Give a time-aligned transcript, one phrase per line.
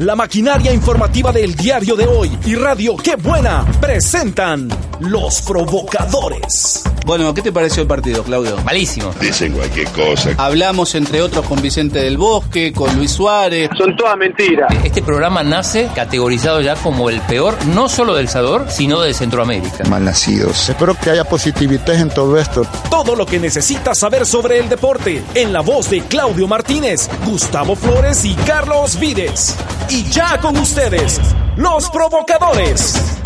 [0.00, 4.66] la maquinaria informativa del diario de hoy y Radio Qué Buena presentan
[5.00, 6.84] Los Provocadores.
[7.04, 8.56] Bueno, ¿qué te pareció el partido, Claudio?
[8.64, 9.12] Malísimo.
[9.20, 10.30] Dicen cualquier cosa.
[10.38, 13.68] Hablamos entre otros con Vicente del Bosque, con Luis Suárez.
[13.76, 14.72] Son todas mentiras.
[14.84, 19.84] Este programa nace categorizado ya como el peor, no solo del Salvador, sino de Centroamérica.
[19.88, 20.70] Malnacidos.
[20.70, 22.66] Espero que haya positividad en todo esto.
[22.90, 27.76] Todo lo que necesitas saber sobre el deporte en la voz de Claudio Martínez, Gustavo
[27.76, 29.56] Flores y Carlos Vides.
[29.90, 31.20] Y ya con ustedes,
[31.56, 33.19] los provocadores.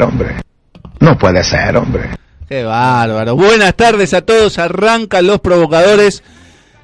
[0.00, 0.36] Hombre.
[1.00, 2.10] No puede ser, hombre.
[2.48, 3.36] Qué bárbaro.
[3.36, 4.58] Buenas tardes a todos.
[4.58, 6.22] Arrancan los provocadores.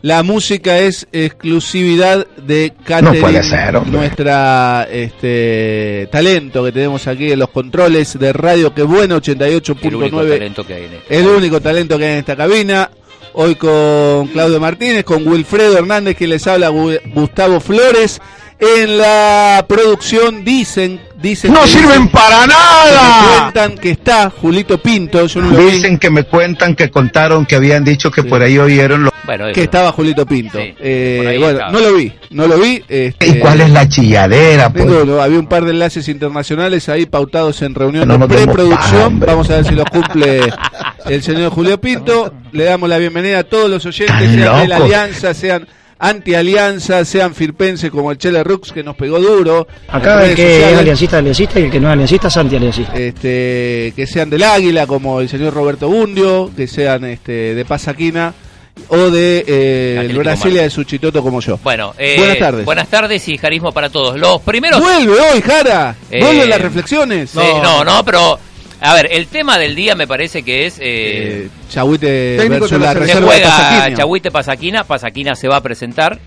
[0.02, 3.90] La música es exclusividad de Catherine, No puede ser, hombre.
[3.98, 9.30] nuestra este talento que tenemos aquí en los controles de Radio Que Bueno El
[9.94, 10.28] único 88.9.
[10.28, 11.18] talento que hay en este.
[11.18, 12.90] El único talento que hay en esta cabina.
[13.32, 18.20] Hoy con Claudio Martínez, con Wilfredo Hernández, que les habla Gu- Gustavo Flores.
[18.58, 23.40] En la producción dicen, dicen ¡No que sirven dicen- para que me nada!
[23.42, 27.44] cuentan que está Julito Pinto, yo no lo vi, Dicen que me cuentan, que contaron,
[27.46, 29.10] que habían dicho que por ahí oyeron lo...
[29.24, 30.58] Bueno, que estaba Julito Pinto.
[30.60, 31.72] Sí, Eh, bueno, estaba.
[31.72, 32.82] no lo vi, no lo vi.
[32.88, 34.86] este, ¿Y cuál es la chilladera, pues?
[34.86, 39.18] Había un par de enlaces internacionales ahí pautados en reunión No de preproducción.
[39.20, 40.40] Vamos a ver si los cumple
[41.06, 42.32] el señor Julio Pinto.
[42.52, 45.66] Le damos la bienvenida a todos los oyentes, sean de la alianza, sean
[46.08, 49.66] anti-alianza, sean firpense como el Chele Rux que nos pegó duro.
[49.88, 52.94] Acá el que es aliancista, aliancista y el que no es aliancista es anti-aliancista.
[52.94, 58.34] este, que sean del Águila, como el señor Roberto Bundio, que sean este, de Pasaquina
[58.88, 61.58] o de eh, Brasilia de Suchitoto como yo.
[61.62, 62.64] Bueno, eh, Buenas tardes.
[62.64, 64.18] Buenas tardes y carisma para todos.
[64.18, 64.80] Los primeros.
[64.80, 65.94] Vuelve hoy, Jara.
[66.10, 67.30] Eh, Vuelven las reflexiones.
[67.30, 68.38] Sí, no, no, pero.
[68.86, 70.78] A ver, el tema del día me parece que es.
[70.78, 73.96] Eh, Eh, Chahuite Técnico versus la la se reserva de juega Pasaquina.
[73.96, 74.84] Chahuite Pasaquina.
[74.84, 76.18] Pasaquina se va a presentar.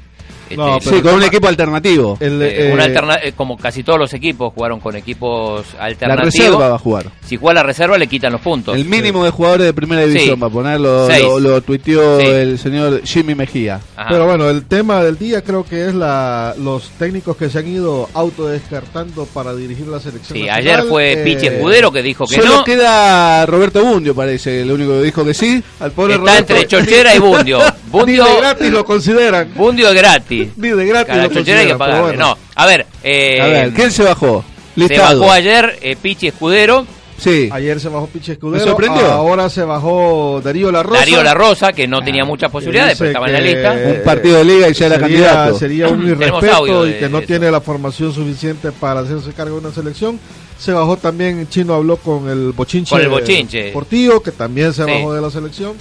[0.50, 2.18] Este, No, Sí, con un equipo alternativo.
[2.19, 5.85] El, eh, eh, una alterna- eh, como casi todos los equipos jugaron con equipos la
[5.85, 6.34] alternativos.
[6.34, 7.06] reserva va a jugar.
[7.25, 8.75] Si juega la reserva le quitan los puntos.
[8.75, 10.41] El mínimo de jugadores de primera división Sí.
[10.41, 12.25] va a ponerlo, lo, lo tuiteó Sí.
[12.28, 13.80] el señor Jimmy Mejía.
[13.96, 14.09] Ajá.
[14.09, 17.68] Pero bueno, el tema del día creo que es la los técnicos que se han
[17.68, 20.38] ido autodescartando para dirigir la selección.
[20.38, 20.59] Sí, nacional.
[20.79, 22.64] ayer fue Eh, Pichi Escudero que dijo que Solo no.
[22.64, 25.64] queda Roberto Bundio, parece, el único que dijo que sí.
[25.79, 27.59] Al pobre Está Roberto, entre Chochera y Bundio.
[27.88, 29.50] Ni Bundio, de gratis lo consideran.
[29.56, 30.36] Bundio es gratis.
[30.57, 32.01] Ni de gratis Cada Chochera hay que pagarle.
[32.01, 32.19] bueno.
[32.19, 32.85] No, a ver.
[33.03, 34.43] Eh, A ver, ¿quién se bajó?
[34.75, 35.19] se Listado.
[35.21, 36.85] bajó ayer eh, Pichi Escudero,
[37.19, 37.49] Sí.
[37.51, 38.63] Ayer se bajó Pichi Escudero.
[38.63, 39.07] ¿Me sorprendió?
[39.07, 40.99] Ahora se bajó Darío La Rosa.
[40.99, 43.71] Darío La Rosa, que no tenía muchas posibilidades, pero estaba en la lista.
[43.73, 45.57] Un partido de liga y ya era candidato.
[45.57, 47.25] Sería un irrespeto y que no eso.
[47.27, 50.19] tiene la formación suficiente para hacerse cargo de una selección.
[50.59, 52.91] Se bajó también, Chino habló con el Bochinche.
[52.91, 53.71] Con el Bochinche.
[53.71, 54.91] Portillo, que también se Sí.
[54.91, 55.73] bajó de la selección.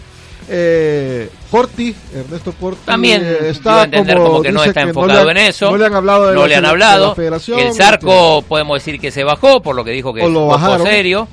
[0.48, 2.80] Eh, Corti, Ernesto Corti.
[2.84, 5.70] También eh, está entender como, que no está no enfocado le han- en eso.
[5.70, 7.08] No le han hablado de, no la, le han sele- de hablado.
[7.08, 7.58] la federación.
[7.60, 10.46] el Zarco podemos decir que se bajó, por lo que dijo que O es lo
[10.46, 11.28] un serio.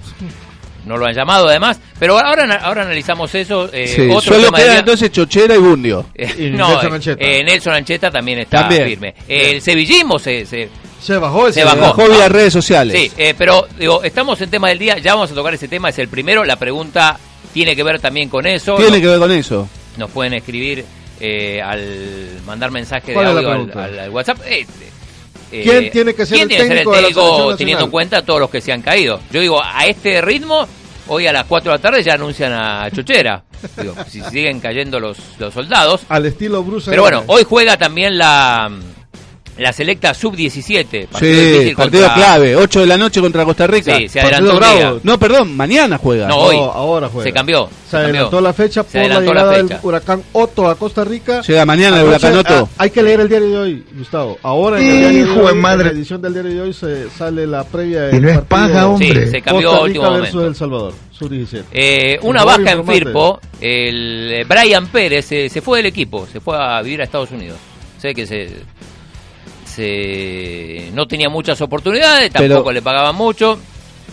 [0.86, 1.80] No lo han llamado además.
[1.98, 3.70] Pero ahora, ahora analizamos eso.
[3.72, 6.08] Eh, Sí, otro Solo queda entonces Chochera y Bundio.
[6.14, 7.24] Eh, Y no, Nelson Ancheta.
[7.24, 8.86] eh, Nelson Ancheta también está También.
[8.90, 9.16] firme.
[9.28, 10.68] Eh, el sevillismo se, se,
[11.02, 11.80] Se bajó ese Se bajó.
[11.80, 12.98] Bajó vía redes sociales.
[13.00, 15.88] Sí, eh, pero digo, estamos en tema del día, ya vamos a tocar ese tema,
[15.88, 17.18] es el primero, la pregunta
[17.54, 18.76] tiene que ver también con eso.
[18.76, 19.70] Tiene nos, que ver con eso.
[19.98, 20.84] nos pueden escribir
[21.20, 23.84] eh, al mandar mensaje de ¿Cuál es la audio al, pregunta?
[23.86, 24.40] al- al WhatsApp.
[24.46, 24.66] Eh,
[25.52, 27.58] eh, ¿Quién tiene que ser ¿quién el técnico de la selección nacional?
[27.58, 29.20] teniendo en cuenta todos los que se han caído?
[29.32, 30.68] Yo digo, a este ritmo,
[31.08, 33.44] hoy a las 4 de la tarde ya anuncian a Chochera.
[33.78, 36.02] Digo, si siguen cayendo los, los soldados.
[36.10, 36.90] Al estilo Bruce.
[36.90, 38.70] Pero bueno, hoy juega también la,
[39.58, 41.08] la selecta sub-17.
[41.08, 42.56] partido Sí, difícil partido contra- clave.
[42.56, 43.98] 8 de la noche contra Costa Rica.
[43.98, 44.78] Sí, se adelantó un bravo.
[44.78, 44.94] día.
[45.04, 46.28] No, perdón, mañana juega.
[46.28, 46.56] No, No, hoy.
[46.58, 47.30] ahora juega.
[47.30, 47.70] Se cambió.
[47.90, 49.80] Se adelantó la fecha Se por la adelantó la llegada del fecha.
[49.84, 51.42] huracán Otto a Costa Rica.
[51.42, 52.70] Llega mañana el huracán Otto.
[52.72, 54.40] ah, hay que leer el diario de hoy, Gustavo.
[54.42, 55.82] Ahora en el diario de Hijo de hoy, madre.
[55.82, 58.42] en la edición del diario de hoy se sale la previa Y del no es
[58.42, 59.26] paja, hombre.
[59.26, 60.48] Sí, se cambió Costa Rica último versus momento.
[60.50, 61.66] El Salvador, sub 17.
[61.72, 62.84] Eh, una baja en.
[62.86, 67.04] Firpo, el eh, Brian Pérez se, se fue del equipo, se fue a vivir a
[67.04, 67.58] Estados Unidos.
[68.00, 68.50] Sé que se,
[69.74, 73.60] se no tenía muchas oportunidades, Pero- tampoco le pagaban mucho.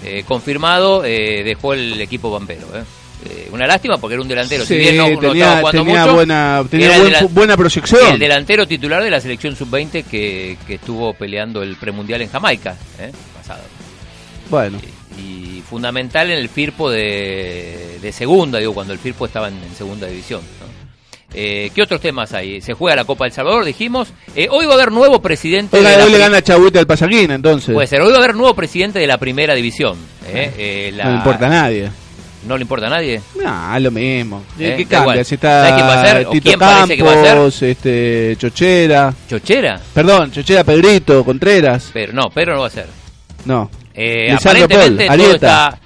[0.02, 2.66] Eh, confirmado, eh, dejó el equipo Pampero.
[2.74, 2.82] eh.
[3.28, 5.70] Eh, una lástima porque era un delantero, Sí, si bien no, no estaba tenía, jugando
[5.84, 8.12] tenía mucho, buena, tenía buen buena proyección.
[8.14, 12.76] el delantero titular de la selección sub-20 que, que estuvo peleando el premundial en Jamaica,
[12.98, 13.12] ¿eh?
[13.36, 13.60] pasado.
[14.48, 14.78] Bueno,
[15.18, 19.74] Y fundamental en el Firpo de, de segunda, digo, cuando el Firpo estaba en, en
[19.76, 20.40] segunda división.
[21.32, 22.60] Eh, ¿Qué otros temas hay?
[22.60, 24.08] Se juega la Copa del Salvador, dijimos.
[24.34, 25.76] Eh, hoy va a haber nuevo presidente.
[25.76, 27.72] Oiga, de la hoy le gana Chabuita al Pasaquín, entonces.
[27.72, 29.96] Puede ser, hoy va a haber nuevo presidente de la primera división.
[30.26, 30.52] ¿eh?
[30.58, 31.90] Eh, la- No le importa a nadie.
[32.46, 33.20] ¿No le importa a nadie?
[33.40, 34.42] No, es lo mismo.
[34.58, 35.22] Eh, ¿Qué cambia?
[35.22, 37.24] Si está ¿Sabe quién va a ser o Tito quién parece que va a ser?
[37.26, 39.14] Campos, este, Chochera.
[39.28, 39.80] ¿Chochera?
[39.94, 41.90] Perdón, Chochera, Pedrito, Contreras.
[41.92, 42.86] Pero no, pero no va a ser.
[43.44, 45.78] No, Eh, Lisandro aparentemente Paul, todo está...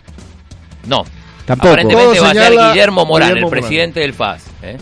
[0.86, 1.04] No,
[1.44, 1.68] tampoco.
[1.70, 3.60] Aparentemente Todo va a ser Guillermo Morán, Guillermo el Morán.
[3.68, 4.42] presidente del FAS.
[4.62, 4.76] ¿eh?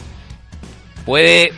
[1.05, 1.53] Puede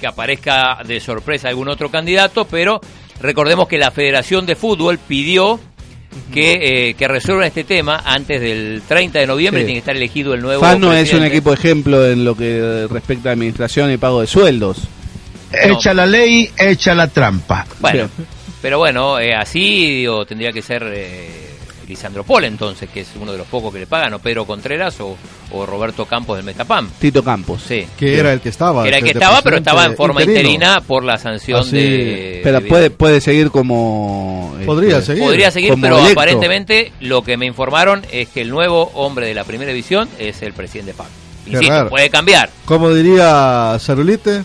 [0.00, 2.80] que aparezca de sorpresa algún otro candidato, pero
[3.20, 5.60] recordemos que la Federación de Fútbol pidió
[6.32, 9.62] que, eh, que resuelvan este tema antes del 30 de noviembre.
[9.62, 9.66] Sí.
[9.66, 10.60] Tiene que estar elegido el nuevo.
[10.60, 14.26] FAS no es un equipo ejemplo en lo que respecta a administración y pago de
[14.26, 14.78] sueldos.
[15.52, 15.76] No.
[15.76, 17.66] Echa la ley, echa la trampa.
[17.80, 18.08] Bueno,
[18.62, 21.49] pero bueno, eh, así digo, tendría que ser eh,
[21.90, 24.98] Lisandro Pol entonces, que es uno de los pocos que le pagan, o Pedro Contreras
[25.00, 25.16] o,
[25.52, 26.88] o Roberto Campos del Metapam.
[26.98, 27.62] Tito Campos.
[27.66, 27.86] Sí.
[27.98, 28.86] Que era el que estaba.
[28.86, 30.50] Era el que estaba, pero estaba en forma interino.
[30.50, 32.40] interina por la sanción Así, de.
[32.42, 34.56] Pero de- puede, puede seguir como...
[34.64, 35.24] Podría este, seguir.
[35.24, 36.12] Podría seguir, pero electo.
[36.20, 40.42] aparentemente lo que me informaron es que el nuevo hombre de la primera división es
[40.42, 40.94] el presidente.
[41.44, 42.50] Qué Insisto, puede cambiar.
[42.64, 44.44] Como diría Cerulite.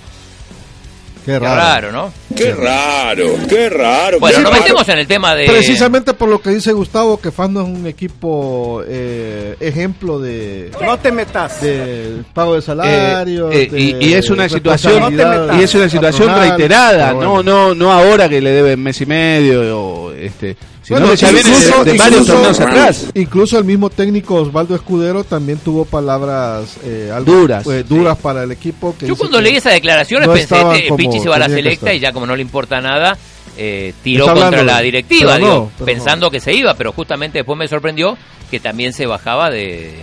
[1.26, 1.56] Qué Qué raro.
[1.56, 2.14] raro, ¿no?
[2.36, 4.20] Qué raro, qué raro.
[4.20, 4.64] Bueno, qué nos raro.
[4.64, 5.46] metemos en el tema de.
[5.48, 10.70] Precisamente por lo que dice Gustavo, que FAS no es un equipo eh, ejemplo de,
[10.86, 11.62] No te metas.
[11.62, 13.52] de pago de salario.
[13.52, 15.14] Eh, eh, y, de y es una situación
[15.60, 19.06] y es una situación patronal, reiterada no no no ahora que le deben mes y
[19.08, 20.56] medio o este
[20.90, 25.58] Bueno, ya de, incluso- de varios incluso- atrás Incluso el mismo técnico Osvaldo Escudero también
[25.60, 27.66] tuvo palabras eh, algo, Duras.
[27.68, 28.96] eh, duras para el equipo.
[29.00, 31.40] Que Yo cuando que leí esas declaraciones no pensé, este, como Pichi se va a
[31.40, 33.18] la selecta y ya como no le importa nada,
[33.58, 37.68] eh, tiró contra la directiva, no, digo, pensando que se iba, pero justamente después me
[37.68, 38.18] sorprendió
[38.52, 39.94] que también se bajaba de,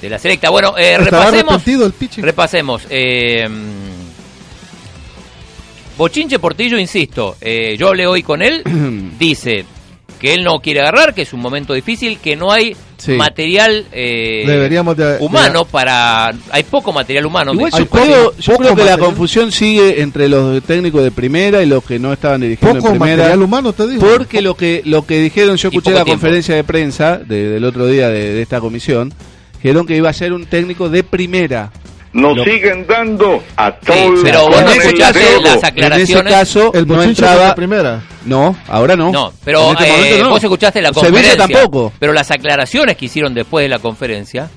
[0.00, 0.50] de la selecta.
[0.50, 1.62] Bueno, eh, repasemos.
[1.62, 2.22] el.
[2.22, 2.82] Repasemos.
[2.90, 3.48] eh,
[5.96, 7.36] Bochinche Portillo, insisto,
[7.78, 8.62] yo hablé hoy con él,
[9.18, 9.64] dice
[10.18, 13.12] que él no quiere agarrar, que es un momento difícil, que no hay Sí.
[13.12, 16.32] material eh, Deberíamos de- humano de- para...
[16.50, 17.52] Hay poco material humano.
[17.52, 18.98] igual yo Hay poco- creo, yo creo que la material.
[19.00, 22.98] confusión sigue entre los técnicos de primera y los que no estaban dirigiendo Poco en
[22.98, 24.00] primera material humano, te digo.
[24.16, 26.12] porque lo que lo que dijeron yo escuché la tiempo.
[26.12, 29.12] conferencia de prensa de- del otro día de, de esta comisión
[29.62, 31.70] dijeron que iba a ser un técnico de primera
[32.12, 35.40] Nos Lo- siguen dando a todos pero vos no escuchaste dedo.
[35.42, 36.32] las en ese aclaraciones.
[36.32, 38.02] caso el no entraba la primera.
[38.24, 40.30] no ahora no No, pero En este eh, momento no.
[40.30, 41.36] vos escuchaste la Sevilla conferencia.
[41.48, 44.48] tampoco Pero las aclaraciones que hicieron después de la conferencia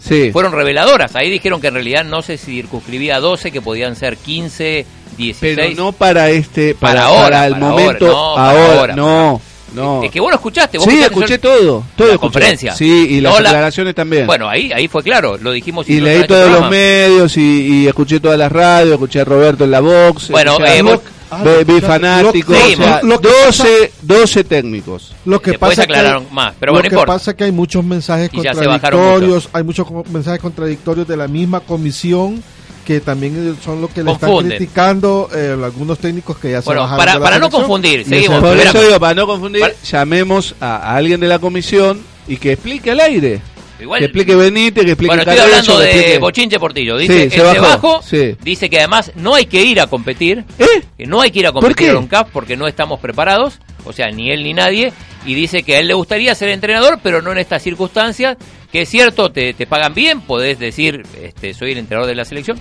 [0.00, 1.14] sí fueron reveladoras.
[1.16, 4.84] Ahí dijeron que en realidad no se circunscribía a 12, que podían ser 15,
[5.16, 5.56] 16.
[5.56, 8.78] pero no para este para, Para ahora, para el para momento ahora, no, para ahora,
[8.80, 9.40] ahora, no
[9.74, 10.78] no Es que vos lo escuchaste.
[10.78, 12.18] Vos sí escuchaste escuché todo todo la escuché.
[12.18, 12.74] conferencia.
[12.74, 15.88] sí y las No la- aclaraciones también Bueno, ahí ahí fue claro, lo dijimos.
[15.88, 19.70] y leí todos los medios y, y escuché todas las radios escuché a Roberto en
[19.70, 21.00] la box Bueno, eh, vos-
[21.34, 25.52] Ah, vi- lo- lo- fanáticos lo- o sea, lo que 12 12 técnicos Lo que
[25.52, 27.12] Después pasa que aclararon más, pero lo bueno, no que importa.
[27.14, 31.60] pasa es que hay muchos mensajes Y contradictorios, hay muchos mensajes contradictorios de la misma
[31.60, 32.42] comisión
[32.84, 34.52] que también son lo que le Confunden.
[34.52, 37.50] están criticando eh, algunos técnicos que ya se Bueno, bajaron para- de la para no
[37.50, 38.36] confundir, seguimos.
[38.38, 38.70] ese- por Espera.
[38.70, 42.52] eso digo para no confundir Para- llamemos a, a alguien de la comisión y que
[42.52, 43.40] explique al aire
[43.80, 46.96] Igual- que explique Benítez que explique Bueno, estoy hablando de explique- Bochinche Portillo.
[46.98, 48.36] Dice, Sí, se el bajó, bajo, sí.
[48.42, 50.44] dice que además no hay que ir a competir.
[50.58, 50.66] ¿Eh?
[50.96, 53.92] que no hay que ir a ¿Por competir a CAF porque no estamos preparados, o
[53.92, 54.92] sea, ni él ni nadie,
[55.26, 58.36] y dice que a él le gustaría ser entrenador, pero no en estas circunstancias,
[58.72, 62.24] que es cierto, te, te pagan bien, podés decir, este, soy el entrenador de la
[62.24, 62.58] selección,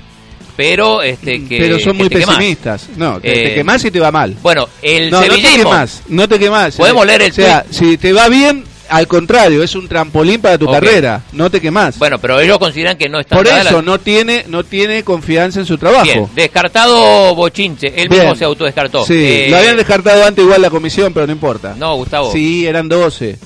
[0.58, 2.36] pero este que pero son que muy te quemás.
[2.38, 5.42] pesimistas no te, Eh, te quemás y te va mal Bueno, el no, no te
[5.58, 6.76] quemás, no te quemás.
[6.76, 10.58] Podemos leer el O sea, si te va bien, al contrario, es un trampolín para
[10.58, 11.98] tu carrera, no te quemás.
[11.98, 15.66] bueno, pero ellos consideran que no están Por eso no tiene no tiene confianza en
[15.66, 16.04] su trabajo.
[16.04, 18.24] Bien, descartado Bochinche, él Bien.
[18.24, 19.06] mismo se autodescartó.
[19.06, 21.74] Sí, Eh, lo habían descartado antes igual la comisión, pero no importa.
[21.80, 22.34] No, Gustavo.
[22.34, 23.38] Sí, eran 12.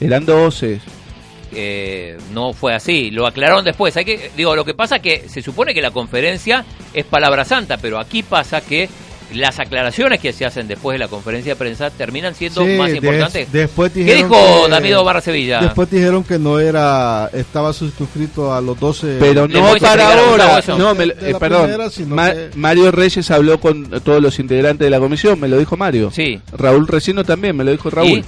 [0.00, 0.80] Eran 12.
[1.54, 3.96] Eh, no fue así, lo aclararon después.
[3.96, 7.76] Hay que, digo, lo que pasa que se supone que la conferencia es palabra santa,
[7.78, 8.88] pero aquí pasa que
[9.32, 12.90] las aclaraciones que se hacen después de la conferencia de prensa terminan siendo Sí, más
[12.94, 13.50] importantes.
[13.50, 15.60] después ¿Qué dijo que- Damido Barra Sevilla?
[15.60, 19.16] Después dijeron que no era, estaba suscrito a los 12.
[19.18, 20.60] Pero ¿Le no para ahora.
[20.78, 21.62] No, me- eh, perdón.
[21.64, 25.48] primera, sino Ma- que- Mario Reyes habló con todos los integrantes de la comisión, me
[25.48, 26.10] lo dijo Mario.
[26.12, 26.38] Sí.
[26.52, 28.22] Raúl Recino también, me lo dijo Raúl.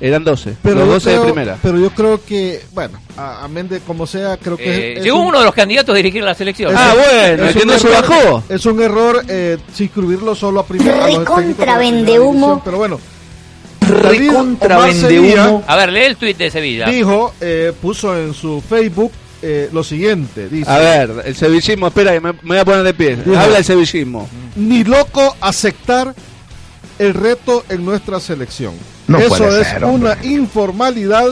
[0.00, 0.54] Eran 12.
[0.62, 1.58] Pero los yo 12 creo- de primera.
[1.60, 5.04] Pero yo creo que, bueno, a, amén de como sea, creo que Eh, es, es
[5.04, 6.72] llegó un- uno de los candidatos a dirigir la selección.
[6.76, 8.42] Ah, bueno, es el que un no se error- bajó.
[8.48, 10.92] Es un error eh, circunscribirlo solo a primera.
[11.06, 12.32] Recontra técnicos de la primera vendehumo.
[12.32, 13.00] división, Pero bueno,
[13.80, 15.08] Recontra vendehumo.
[15.08, 16.86] Sevilla A ver, lee el tuit de Sevilla.
[16.88, 22.12] dijo, eh, puso en su Facebook eh, lo siguiente, dice, A ver, el sevillismo, espera
[22.12, 23.16] que me, me voy a poner de pie.
[23.16, 23.38] Dijo.
[23.38, 24.28] Habla el sevillismo.
[24.56, 26.14] ni loco aceptar
[26.98, 28.74] el reto en nuestra selección.
[29.08, 31.28] No Eso puede es ser, una informalidad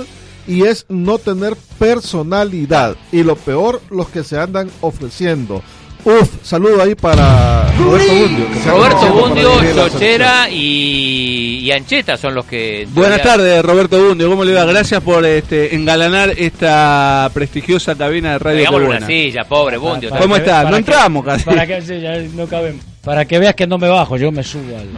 [0.46, 2.96] y es no tener personalidad.
[3.12, 5.62] Y lo peor, los que se andan ofreciendo.
[6.04, 8.46] Uf, saludo ahí para Roberto Bundio.
[8.64, 12.86] Roberto Bundio, Chochera y, y Ancheta son los que...
[12.94, 14.30] Buenas tardes, Roberto Bundio.
[14.30, 14.64] ¿Cómo le va?
[14.64, 20.10] Gracias por este, engalanar esta prestigiosa cabina de Radio Digámosle una silla, pobre Bundio.
[20.10, 20.70] Para ¿Cómo está?
[20.70, 21.44] No entramos casi.
[21.44, 22.80] Para que, ya no caben.
[23.06, 24.88] Para que veas que no me bajo, yo me subo al.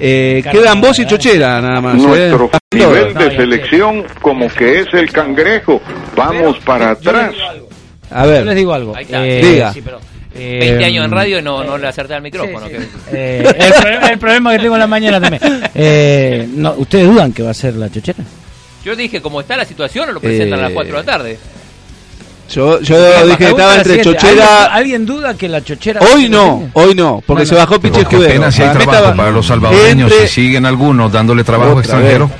[0.00, 1.06] Eh, Carnaval, quedan vos y ¿eh?
[1.06, 1.96] Chochera nada más.
[1.96, 2.58] Nuestro ¿eh?
[2.74, 5.78] nivel de selección como que es el cangrejo.
[6.16, 7.34] Vamos para atrás.
[8.10, 8.96] A Yo les ver, digo algo.
[8.96, 9.22] Está.
[9.22, 9.74] Diga.
[9.74, 10.00] sí, pero,
[10.34, 12.68] eh, 20 años en radio y no, no le acerté al micrófono.
[12.68, 12.86] sí, que- sí.
[13.12, 15.42] Eh, el, problema, el problema que tengo en la mañana también.
[15.74, 18.24] Eh, no, ¿Ustedes dudan que va a ser la chochera?
[18.82, 21.38] Yo dije, como está la situación, lo presentan a las Eh, 4 de la tarde.
[22.48, 24.64] Yo, yo dije que estaba entre Chochera.
[24.64, 26.00] ¿Alguien, alguien duda que la chochera...
[26.14, 28.24] Hoy no, hoy no, porque No, se bajó que Escudero.
[28.30, 31.80] apenas si hay trabajo estaba para los salvadoreños entre- y siguen algunos dándole trabajo Otra
[31.82, 32.28] extranjero.
[32.28, 32.36] vez.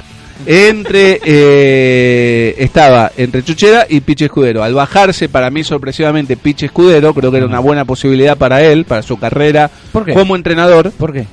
[0.47, 4.63] Entre eh, estaba entre Chuchera y Piche Escudero.
[4.63, 8.85] Al bajarse, para mí sorpresivamente Piche Escudero, creo que era una buena posibilidad para él,
[8.85, 10.15] para su carrera ¿Por qué?
[10.15, 10.91] como entrenador.
[10.93, 11.27] ¿Por qué?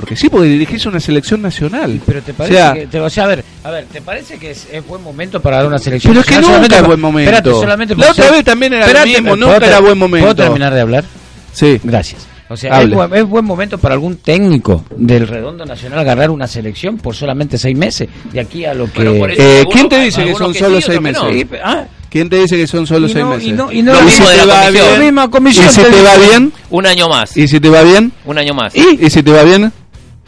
[0.00, 2.00] Porque sí, porque dirigís una selección nacional.
[2.04, 4.38] Pero te parece o sea, que, te- o sea, a ver, a ver, ¿te parece
[4.38, 6.12] que es, es buen momento para dar una selección?
[6.12, 6.60] pero es que nacional?
[6.62, 7.30] nunca Solamente es buen momento.
[7.30, 9.98] Espérate, solamente La otra ser- vez también era Espérate, mismo, ¿puedo nunca ter- era buen
[9.98, 10.26] momento.
[10.26, 11.04] ¿Puedo terminar de hablar?
[11.52, 11.80] Sí.
[11.82, 12.26] Gracias.
[12.48, 12.94] O sea, es Hable.
[12.94, 17.58] buen, es buen momento para algún técnico del Redondo Nacional agarrar una selección por solamente
[17.58, 19.02] seis meses, de aquí a lo que...
[19.08, 21.22] Bueno, eso Eh, ¿Quién te dice que son que solo sí, seis meses?
[21.22, 21.58] no.
[21.64, 23.48] Ah, ¿Quién te dice que son solo y seis no- meses?
[23.48, 24.86] y no- y no- Lo ¿Y mismo si de te la va comisión.
[24.86, 24.98] bien?
[25.00, 26.52] La misma comisión ¿Y si te te va bien?
[26.70, 27.36] Un año más.
[27.36, 28.12] ¿Y si te va bien?
[28.24, 28.76] Un año más.
[28.76, 29.72] ¿Y si te va bien?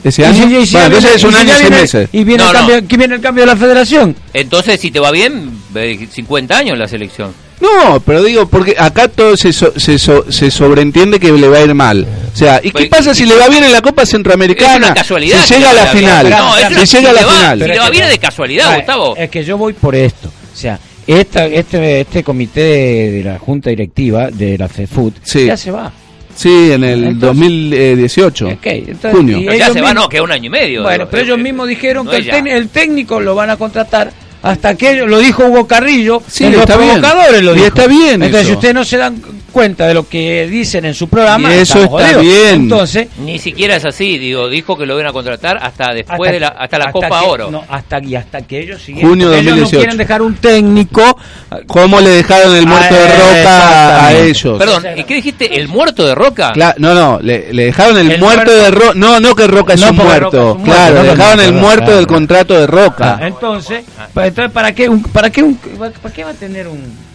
[0.05, 0.35] ¿Ese Y año?
[0.49, 2.09] si- y si Bueno, entonces viene- es un y año y seis viene- meses.
[2.12, 2.59] Y viene, No, el no.
[2.61, 4.17] cambio, ¿qué viene el cambio de la federación?
[4.33, 7.35] Entonces, si te va bien, ve 50 años la selección.
[7.61, 11.59] No, pero digo, porque acá todo se, so- se, so- se sobreentiende que le va
[11.59, 12.07] a ir mal.
[12.33, 14.75] O sea, ¿y qué Pues, pasa y- si le va bien en la Copa Centroamericana?
[14.75, 15.45] Es una casualidad.
[15.45, 16.31] Si llega a la final.
[16.31, 16.55] No,
[16.87, 17.62] si llega a la va- final.
[17.62, 19.17] Si le va bien es de casualidad, Gustavo.
[19.17, 20.28] Es que yo voy por esto.
[20.28, 25.47] O sea, esta, este, este comité de, de la junta directiva de la FEFUT Sí.
[25.47, 25.90] ya se va.
[26.38, 28.47] Sí, en el Entonces- 2018.
[28.49, 29.38] Ok, entonces- junio.
[29.38, 30.83] y Pero ya se va, no, que un año y medio.
[30.85, 34.76] Bueno, pero ellos mismos dijeron no que el, el técnico lo van a contratar hasta
[34.76, 37.00] que ellos, lo dijo Hugo Carrillo, Sí, en los está bien.
[37.00, 37.66] provocadores lo Y dijo.
[37.66, 38.49] está bien Entonces, eso.
[38.50, 39.21] si ustedes no se dan
[39.52, 42.23] cuenta de lo que dicen en su programa, Y eso está jodidos.
[42.23, 42.55] bien.
[42.55, 46.33] Entonces, Ni siquiera es así, digo, dijo que lo iban a contratar hasta después hasta
[46.33, 47.50] de la, hasta la Copa que- Oro.
[47.50, 49.11] No, hasta, y hasta que ellos siguieron.
[49.11, 49.76] Junio porque ellos 2018.
[49.76, 51.19] no quieren dejar un técnico.
[51.67, 54.59] ¿Cómo le dejaron el muerto de Ah, Roca a ellos?
[54.59, 55.57] Perdón, ¿y qué dijiste?
[55.61, 56.52] ¿El muerto de Roca?
[56.52, 58.64] Cla- no, no, le, le dejaron el, El muerto, muerto.
[58.64, 58.93] de Roca.
[58.95, 60.19] No, no que Roca es No, un muerto.
[60.19, 61.97] Roca es un muerto, claro, no le dejaron el muerto, claro.
[61.97, 63.19] del contrato de Roca.
[63.21, 67.09] Ah, entonces, entonces, ¿para qué, un, para, qué un, ¿para qué va a tener un.?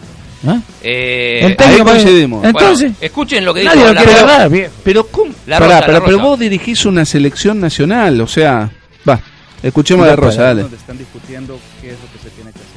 [0.46, 0.60] ¿Ah?
[0.82, 2.42] Eh, técnico ahí coincidimos.
[2.42, 4.72] bueno, Entonces, escuchen lo que dijo nadie lo la quiere agarrar.
[4.84, 5.34] Pero ¿cómo?
[5.48, 6.30] La Pará, Rosa, pero, la pero Rosa.
[6.30, 8.70] vos dirigís una selección nacional, o sea,
[9.08, 9.20] va,
[9.62, 10.62] escuchemos a la Rosa, dale.
[10.64, 12.74] donde están discutiendo qué es lo que se tiene que hacer.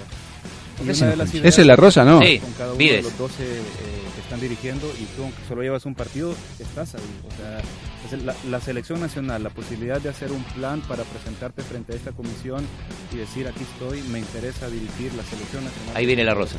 [1.44, 2.20] Ese es la Rosa, ¿no?
[2.20, 2.38] Sí.
[2.38, 3.60] con cada uno de los 12 eh,
[4.26, 7.02] están dirigiendo y tú aunque solo llevas un partido, estás ahí.
[7.26, 7.30] O
[8.10, 11.96] sea, la, la selección nacional, la posibilidad de hacer un plan para presentarte frente a
[11.96, 12.64] esta comisión
[13.12, 15.96] y decir aquí estoy, me interesa dirigir la selección nacional.
[15.96, 16.56] Ahí viene la Rosa.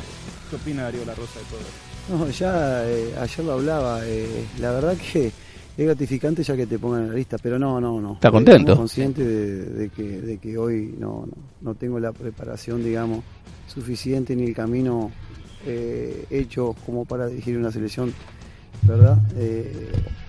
[0.50, 2.16] ¿Qué opina Darío La Rosa de todo esto?
[2.24, 4.00] No, ya eh, ayer lo hablaba.
[4.06, 7.78] eh, la verdad que es gratificante ya que te pongan en la lista, pero no,
[7.80, 8.14] no, no.
[8.14, 8.60] ¿Está contento?
[8.72, 13.22] estamos consciente de, de que, de que hoy no, no, no tengo la preparación, digamos,
[13.66, 15.10] suficiente ni el camino
[15.66, 18.12] eh, hecho como para dirigir una selección,
[18.82, 19.16] ¿verdad?
[19.36, 19.72] Eh,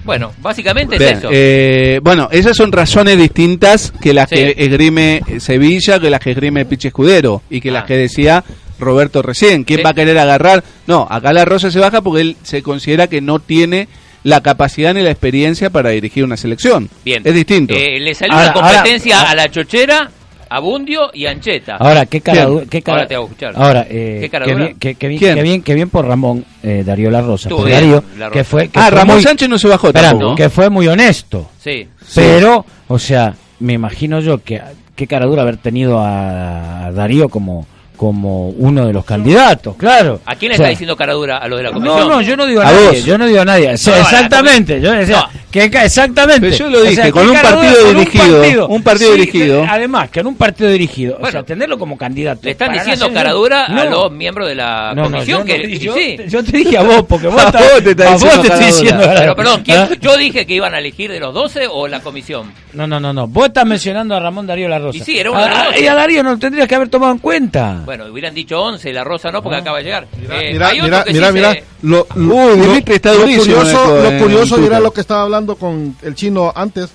[0.06, 1.30] Bueno, básicamente Bien, es eso.
[1.32, 4.36] eh, bueno, esas son razones distintas que las Sí.
[4.36, 7.74] que esgrime Sevilla, que las que esgrime Piche Escudero y que Ah.
[7.74, 8.44] las que decía
[8.80, 9.66] Roberto recién.
[9.66, 9.84] ¿Quién Sí.
[9.84, 10.64] va a querer agarrar?
[10.88, 13.88] No, acá la Rosa se baja porque él se considera que no tiene
[14.24, 16.90] la capacidad ni la experiencia para dirigir una selección.
[17.06, 17.22] Bien.
[17.26, 17.74] Es distinto.
[17.74, 20.12] Eh, le salió Ahora- una competencia ahora- a la Chochera,
[20.50, 21.76] a Bundio y Ancheta.
[21.78, 23.54] Ahora, qué cara, qué cara- Ahora te hago escuchar.
[23.56, 26.84] Ahora, eh, ¿Qué cara bien, qué, qué bien, qué bien, qué bien por Ramón eh,
[26.86, 27.50] Darío La Rosa.
[27.50, 28.32] Bien, Darío, La Rosa.
[28.40, 30.36] que fue, que ah, fue Ramón muy- Sánchez no se bajó Espera, tampoco.
[30.36, 31.50] que fue muy honesto.
[31.60, 31.88] Sí.
[32.16, 34.62] Pero, o sea, me imagino yo que
[34.96, 37.66] qué cara dura haber tenido a Darío como
[38.00, 40.22] como uno de los candidatos, claro.
[40.26, 41.38] ¿A quién le O sea, está diciendo cara dura?
[41.40, 42.00] ¿A los de la comisión?
[42.00, 43.04] No, no, yo no digo a, A nadie, vos.
[43.04, 43.74] yo no digo a nadie.
[43.74, 45.40] O sea, No, exactamente, yo decía, No.
[45.52, 46.40] que exactamente.
[46.40, 49.66] Pero yo lo O dije, sea, con un dura partido dirigido, un partido dirigido.
[49.70, 51.32] Además, que en un partido dirigido, o Bueno.
[51.34, 52.40] sea, tenerlo como candidato.
[52.44, 55.40] Le están diciendo cara dura a los miembros de la No, no, comisión.
[55.42, 56.18] yo, que, yo, sí.
[56.30, 58.42] yo te dije a vos, porque vos, A estás- vos te está a vos diciendo
[58.44, 58.98] te cara estoy dura.
[58.98, 59.20] diciendo.
[59.20, 59.90] Pero perdón, ¿quién- ¿Ah?
[60.00, 62.54] yo dije que iban a elegir de los 12 o la comisión.
[62.72, 63.28] No, no, no, no.
[63.28, 64.98] Vos estás mencionando a Ramón Darío La Rosa.
[64.98, 65.82] Y sí, era uno de los.
[65.82, 67.82] Y a Darío no lo tendrías que haber tomado en cuenta.
[67.90, 69.62] Bueno, hubieran dicho 11, la Rosa no, porque Ah.
[69.62, 70.08] acaba de llegar.
[70.30, 71.54] Eh, hay otro que sí mira.
[71.54, 75.02] se- Lo, lo- Uy, lo- Dimitri está lo curioso, lo curioso y era lo que
[75.02, 76.92] estaba hablando con el chino antes,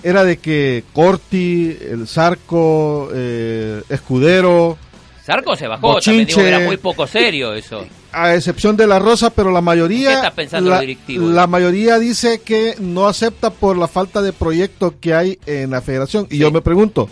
[0.00, 4.78] era de que Corti, el Zarco, eh, Escudero,
[5.26, 6.48] Zarco se bajó, también digo Bochinche.
[6.56, 7.84] era muy poco serio eso.
[8.12, 11.32] a excepción de la Rosa, pero la mayoría, ¿Qué está pensando la, los directivos?
[11.32, 15.82] la mayoría dice que no acepta por la falta de proyecto que hay en la
[15.82, 16.28] federación.
[16.30, 17.08] Y yo me pregunto,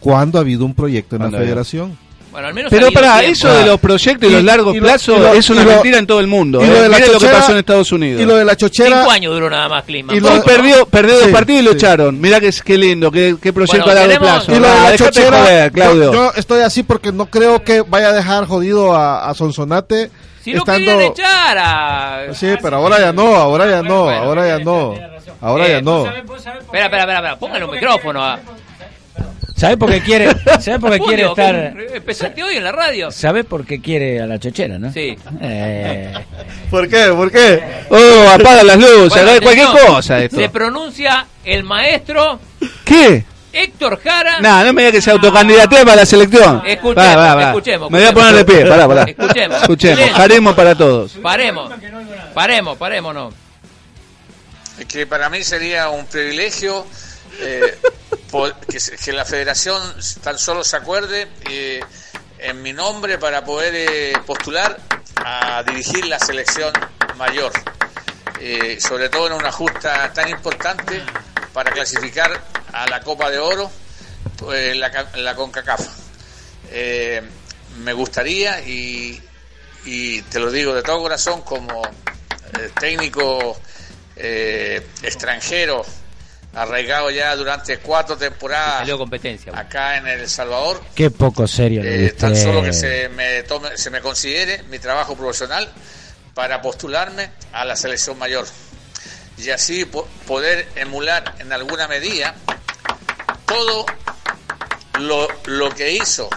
[0.00, 1.98] ¿cuándo ha habido un proyecto en la federación?
[2.32, 3.32] Bueno, al menos Pero para tiempo.
[3.34, 5.70] eso de los proyectos y, Y- los largos y lo- plazos lo- es una lo-
[5.72, 6.62] mentira en todo el mundo.
[6.64, 6.80] y lo ¿eh?
[6.80, 8.22] de la Miren lo que chochera- pasó en Estados Unidos.
[8.22, 10.14] Y lo de la chochera, Cinco años duró nada más Clima.
[10.14, 12.18] Y lo- Hoy perdió, perdió dos Sí, partidos y lo echaron.
[12.20, 14.52] Mirá que, qué lindo, qué, qué proyecto Bueno, a largo queremos- plazo.
[14.52, 16.02] y lo de la chochera, joder, Claudio.
[16.04, 20.10] Yo, yo estoy así porque no creo que vaya a dejar jodido a, a Sonsonate.
[20.42, 20.90] Si lo estando...
[20.90, 22.26] querían echar a...
[22.34, 24.94] Sí, pero ahora ya no, ahora ya no, ahora ya no.
[25.40, 26.06] Ahora Eh, ya no.
[26.06, 26.18] Espera,
[26.58, 28.40] espera, espera, espera, póngale un micrófono a...
[29.62, 30.28] ¿Sabés por qué quiere,
[30.60, 31.54] ¿sabés por qué quiere estar...
[31.94, 33.12] Empezaste hoy en la radio.
[33.12, 34.92] ¿Sabés por qué quiere a la chochera, no?
[34.92, 35.16] Sí.
[35.40, 36.12] Eh,
[36.68, 37.06] ¿Por qué?
[37.14, 37.62] ¿Por qué?
[37.88, 40.36] Oh, apaga las luces, Bueno, cualquier cosa esto.
[40.36, 42.40] Se pronuncia el maestro
[42.84, 43.24] ¿Qué?
[43.52, 44.40] Héctor Jara.
[44.40, 46.60] No, no me digas que se autocandidatea para la selección.
[46.66, 49.04] Escuchemos, escuchemos, Me voy a poner de pie, pará, pará.
[49.04, 49.62] Escuchemos.
[49.62, 50.16] Escuchemos, Silencio.
[50.16, 51.12] jaremos para todos.
[51.22, 51.72] Paremos.
[52.34, 53.32] Paremos, paremos, no.
[54.88, 56.84] que para mí sería un privilegio
[57.40, 57.78] eh,
[59.04, 59.82] que, la federación
[60.22, 61.80] tan solo se acuerde eh,
[62.38, 64.78] en mi nombre para poder eh, postular
[65.16, 66.72] a dirigir la selección
[67.16, 67.52] mayor,
[68.44, 71.00] Eh, sobre todo en una justa tan importante
[71.52, 73.70] para clasificar a la Copa de Oro
[74.52, 75.86] eh, la, la CONCACAF.
[77.76, 79.22] Me gustaría y,
[79.84, 81.82] y te lo digo de todo corazón como
[82.80, 83.56] técnico
[84.16, 85.84] extranjero
[86.54, 89.52] arraigado ya durante cuatro temporadas Salió competencia.
[89.58, 93.88] acá en El Salvador qué poco serio eh, tan solo que se me tome, se
[93.90, 95.68] me considere mi trabajo profesional
[96.34, 98.46] para postularme a la selección mayor
[99.38, 102.34] y así po- poder emular en alguna medida
[103.46, 103.86] todo
[105.00, 106.28] lo, lo que hizo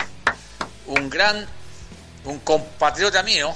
[0.88, 1.46] un gran
[2.24, 3.54] un compatriota mío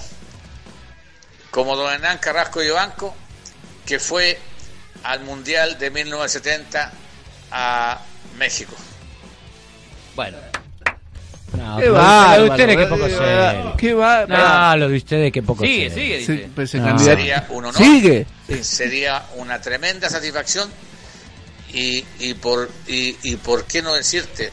[1.52, 3.16] como don Hernán Carrasco Banco
[3.86, 4.40] que fue
[5.04, 6.92] al Mundial de 1970
[7.52, 8.02] a
[8.38, 8.76] México.
[10.16, 10.38] Bueno,
[11.58, 13.76] No, Qué bárbaro, lo de ustedes qué poco serio.
[13.78, 13.94] qué.
[14.28, 16.20] No, lo de ustedes qué poco sigue, serio.
[16.26, 17.00] sigue, Sí, pues, No.
[17.00, 17.76] Sería un honor.
[17.82, 18.26] Sigue.
[18.62, 20.70] sería una tremenda satisfacción
[21.74, 24.52] y, y por y, y por qué no decirte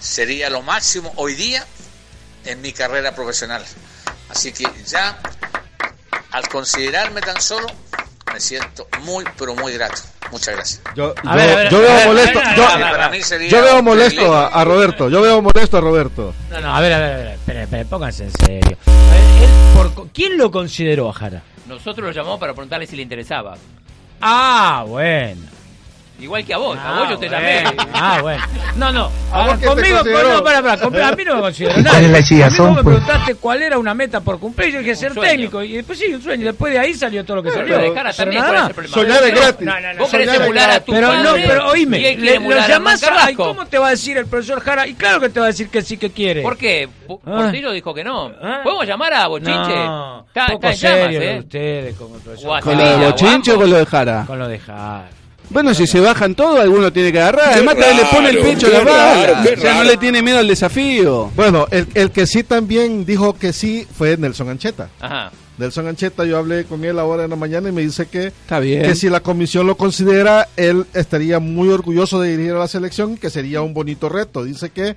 [0.00, 1.64] sería lo máximo hoy día
[2.44, 3.64] en mi carrera profesional
[4.28, 5.18] así que ya
[6.32, 7.66] al considerarme tan solo
[8.32, 13.82] me siento muy pero muy grato muchas gracias Yo, ver, veo molesto, yo, yo veo
[13.82, 16.34] molesto a, a Roberto, yo veo molesto a Roberto.
[16.50, 18.76] No, no, a ver, a ver, a ver, espere, espere, pónganse en serio.
[18.86, 21.42] A ver, él por co- ¿Quién lo consideró a Jara?
[21.66, 23.56] Nosotros lo llamamos para preguntarle si le interesaba.
[24.20, 25.42] Ah, bueno.
[26.20, 26.76] Igual que a vos.
[26.80, 27.46] Ah, a vos yo te bueno.
[27.46, 27.76] llamé.
[27.94, 28.44] Ah, bueno.
[28.76, 29.10] No, no.
[29.32, 31.40] ¿A A vos ver, quién te conmigo, no, para, para, conmigo, a mí no me
[31.42, 32.18] consideró ¿Cuál nadie.
[32.18, 35.30] es la vos me preguntaste cuál era una meta por cumplir, yo dije ser sueño.
[35.30, 35.62] técnico.
[35.62, 36.46] Y después sí, un sueño.
[36.46, 37.76] Después de ahí salió todo lo que salió.
[37.76, 38.88] Pero cara Pero también, nada ¿cuál?
[38.88, 39.66] Soñar es gratis.
[39.66, 43.02] No, no, no, Vos querés emular a tu Pero no, pero oíme, le, lo llamás
[43.02, 43.44] a, ¿y Carrasco.
[43.48, 44.86] cómo te va a decir el profesor Jara?
[44.86, 46.42] Y claro que te va a decir que sí que quiere.
[46.42, 46.88] ¿Por qué?
[47.08, 47.14] Ah.
[47.24, 48.32] Portillo dijo que no.
[48.42, 48.60] Ah.
[48.64, 49.52] ¿Podemos llamar a Bochinche?
[49.52, 51.38] No, está, poco serio ¿eh?
[51.38, 54.24] ustedes con el profesor O a ¿Con lo de Bochinche o con lo de Jara?
[54.26, 55.08] Con lo de Jara.
[55.50, 57.54] Bueno, si se bajan todos, alguno tiene que agarrar.
[57.54, 59.44] Además, también le pone el pecho a la bala.
[59.56, 61.30] O sea, no le tiene miedo al desafío.
[61.34, 64.90] Bueno, el, el que sí también dijo que sí fue Nelson Ancheta.
[65.00, 65.32] Ajá.
[65.58, 68.60] Nelson Ancheta, yo hablé con él ahora en la mañana y me dice que, Está
[68.60, 68.82] bien.
[68.82, 73.16] que si la comisión lo considera, él estaría muy orgulloso de dirigir a la selección,
[73.16, 74.44] que sería un bonito reto.
[74.44, 74.94] Dice que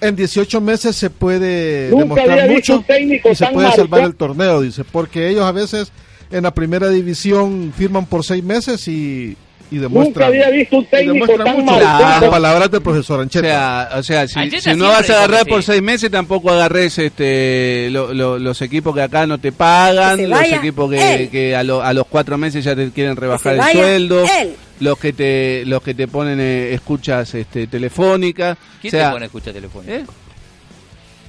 [0.00, 4.84] en 18 meses se puede Nunca demostrar mucho y se puede salvar el torneo, dice,
[4.84, 5.92] porque ellos a veces
[6.30, 9.36] en la primera división firman por seis meses y,
[9.70, 9.76] y.
[9.76, 11.72] Nunca había visto un técnico tan mucho.
[11.72, 12.00] marcado.
[12.20, 13.46] Las palabras del profesor O Ancheta.
[13.46, 16.98] sea, o sea si, Ancheta si no vas a agarrar por seis meses, tampoco agarres
[16.98, 21.82] este, lo- lo- los equipos que acá no te pagan, los equipos que, a, lo-
[21.82, 24.54] a los cuatro meses ya te quieren rebajar el sueldo, él.
[24.80, 28.56] los que te los que te ponen eh, escuchas este, telefónicas.
[28.80, 29.94] ¿Quién o sea, te pone escucha telefónica?
[29.96, 30.04] ¿eh?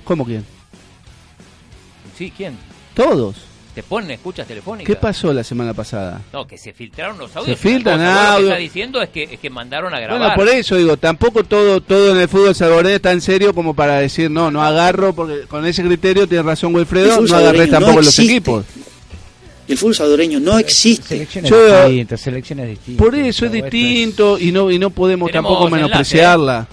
[0.04, 0.46] ¿Cómo quién?
[2.18, 2.58] Sí, ¿quién?
[2.94, 3.36] Todos.
[3.80, 4.94] Te ponen escuchas telefónicas.
[4.94, 6.20] ¿Qué pasó la semana pasada?
[6.34, 7.58] No, que se filtraron los audios.
[7.58, 8.50] Se filtran vos Lo que audios.
[8.50, 10.20] está diciendo es que, es que mandaron a grabar.
[10.20, 13.74] Bueno, por eso digo, tampoco todo todo en el fútbol salvadoreño está en serio como
[13.74, 17.94] para decir, no, no agarro, porque con ese criterio tiene razón Wilfredo, no agarré tampoco
[17.96, 18.66] no los equipos.
[19.70, 21.08] El fútbol salvadoreño no existe.
[21.08, 23.06] Selecciones Yo- distintas, selecciones distintas.
[23.06, 26.68] Por eso es distinto y no y no podemos Tenemos tampoco enlace, menospreciarla.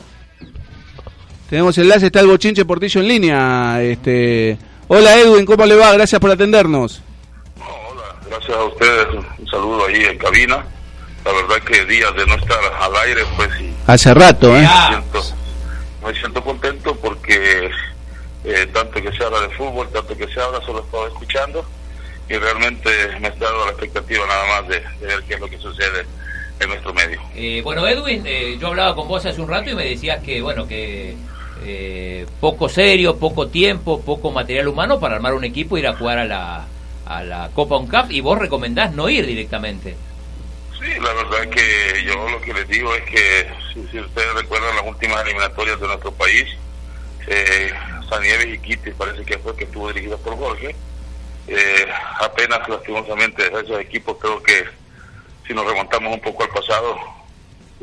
[1.49, 3.81] Tenemos enlace, está el Bochinche Portillo en línea.
[3.81, 5.93] Este, hola Edwin, ¿cómo le va?
[5.93, 7.03] Gracias por atendernos.
[8.29, 9.07] Gracias a ustedes,
[9.39, 10.65] un saludo ahí en cabina.
[11.25, 13.75] La verdad que días de no estar al aire, pues sí.
[13.87, 14.61] Hace rato, ¿eh?
[14.63, 15.23] Me siento,
[16.05, 17.71] me siento contento porque
[18.45, 21.65] eh, tanto que se habla de fútbol, tanto que se habla, solo he estado escuchando
[22.29, 25.49] y realmente me está dando la expectativa nada más de, de ver qué es lo
[25.49, 26.07] que sucede
[26.61, 27.21] en nuestro medio.
[27.35, 30.41] Eh, bueno, Edwin, eh, yo hablaba con vos hace un rato y me decías que,
[30.41, 31.17] bueno, que
[31.69, 35.97] eh, poco serio, poco tiempo, poco material humano para armar un equipo e ir a
[35.97, 36.65] jugar a la,
[37.07, 39.97] a la Copa UNCAP y vos recomendás no ir directamente.
[40.79, 44.87] Sí, la verdad que yo lo que les digo es que si, ustedes recuerdan las
[44.87, 46.47] últimas eliminatorias de nuestro país,
[47.27, 47.73] eh,
[48.09, 50.77] San Nieves y Quite parece que fue que estuvo dirigido por Jorge.
[51.49, 51.87] Eh,
[52.21, 54.67] apenas lastimosamente esos equipos creo que
[55.47, 56.97] si nos remontamos un poco al pasado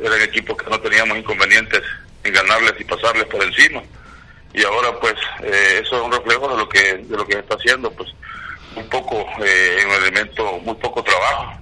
[0.01, 1.81] eran equipos que no teníamos inconvenientes
[2.23, 3.81] en ganarles y pasarles por encima.
[4.53, 7.39] Y ahora pues eh, eso es un reflejo de lo que de lo que se
[7.39, 8.09] está haciendo pues
[8.75, 11.59] un poco eh, un elemento muy poco trabajo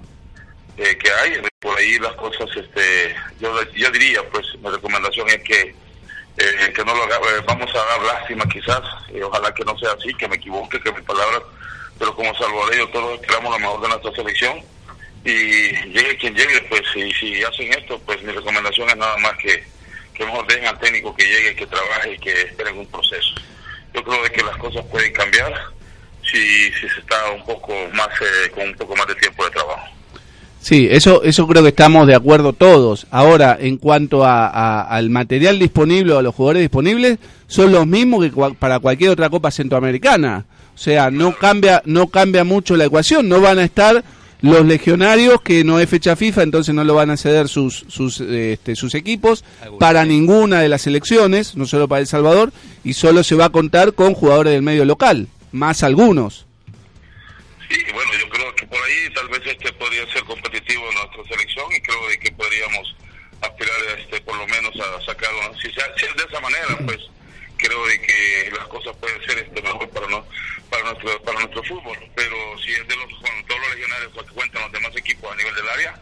[0.76, 1.42] eh, que hay.
[1.60, 5.74] Por ahí las cosas este yo yo diría pues mi recomendación es que
[6.38, 8.80] eh, que no lo haga, eh, vamos a dar lástima quizás
[9.22, 11.42] ojalá que no sea así que me equivoque que mis palabras
[11.98, 14.60] pero como salvadoreños todos esperamos lo mejor de nuestra selección.
[15.24, 19.34] Y llegue quien llegue pues y si hacen esto pues mi recomendación es nada más
[19.38, 19.64] que
[20.14, 23.34] que mejor dejen al técnico que llegue que trabaje y que esperen un proceso
[23.94, 25.52] yo creo de que las cosas pueden cambiar
[26.22, 26.38] si,
[26.72, 29.82] si se está un poco más eh, con un poco más de tiempo de trabajo
[30.60, 33.08] Sí, eso, eso creo que estamos de acuerdo todos.
[33.10, 37.84] Ahora, en cuanto a, a- al material disponible o a los jugadores disponibles, son los
[37.84, 40.44] mismos que cua- para cualquier otra Copa Centroamericana.
[40.72, 43.28] O sea, no cambia, no cambia mucho la ecuación.
[43.28, 44.04] No van a estar
[44.42, 48.20] los legionarios, que no es fecha FIFA, entonces no lo van a ceder sus, sus,
[48.20, 49.44] este, sus equipos
[49.78, 52.52] para ninguna de las selecciones, no solo para El Salvador,
[52.84, 56.46] y solo se va a contar con jugadores del medio local, más algunos.
[57.70, 61.24] Sí, bueno, yo creo que por ahí tal vez este podría ser competitivo en nuestra
[61.36, 62.94] selección y creo de que podríamos
[63.40, 65.30] aspirar este por lo menos a sacar
[65.62, 66.98] si, sea- si es de esa manera pues
[67.56, 70.24] creo de que las cosas pueden ser este mejor para no,
[70.72, 74.32] para nuestro para nuestro fútbol pero si es de los con todos los legionarios que
[74.32, 75.92] cuentan los demás equipos a nivel del área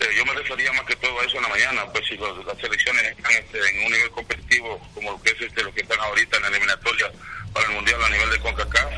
[0.00, 2.44] eh, yo me refería más que todo a eso en la mañana pues si los-
[2.44, 5.82] las selecciones están este, en un nivel competitivo como lo que es este lo que
[5.82, 7.06] están ahorita en la eliminatoria
[7.54, 8.92] para el mundial a nivel de CONCACAF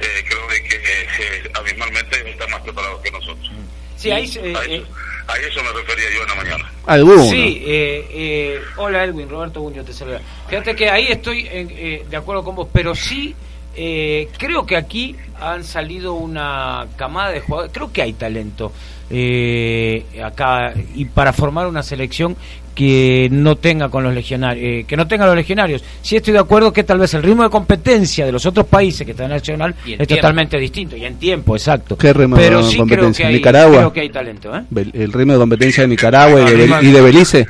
[0.00, 3.50] eh, creo de que eh, abismalmente están más preparados que nosotros.
[3.98, 4.86] Sí, ahí a, eh, eso,
[5.28, 6.72] a eso me refería yo en la mañana.
[6.86, 7.22] Alguno.
[7.24, 10.22] Sí, eh, eh, hola Edwin, Roberto Buño te saluda.
[10.48, 13.36] Fíjate que ahí estoy en- eh, de acuerdo con vos, pero sí
[13.76, 18.72] eh, creo que aquí han salido una camada de jugadores, creo que hay talento
[19.10, 22.36] eh, acá y para formar una selección
[22.74, 25.82] que no tenga con los legionarios, eh, que no tenga los legionarios.
[26.02, 29.04] Sí estoy de acuerdo que tal vez el ritmo de competencia de los otros países
[29.04, 30.06] que están en nacional es tiempo.
[30.06, 31.98] totalmente distinto y en tiempo, exacto.
[31.98, 33.26] ¿Qué ritmo pero de sí creo que competencia?
[33.26, 33.76] hay, ¿Nicaragua?
[33.78, 34.62] creo que hay talento, ¿eh?
[34.94, 37.44] El ritmo de competencia de Nicaragua y de, Bel- y de Belice.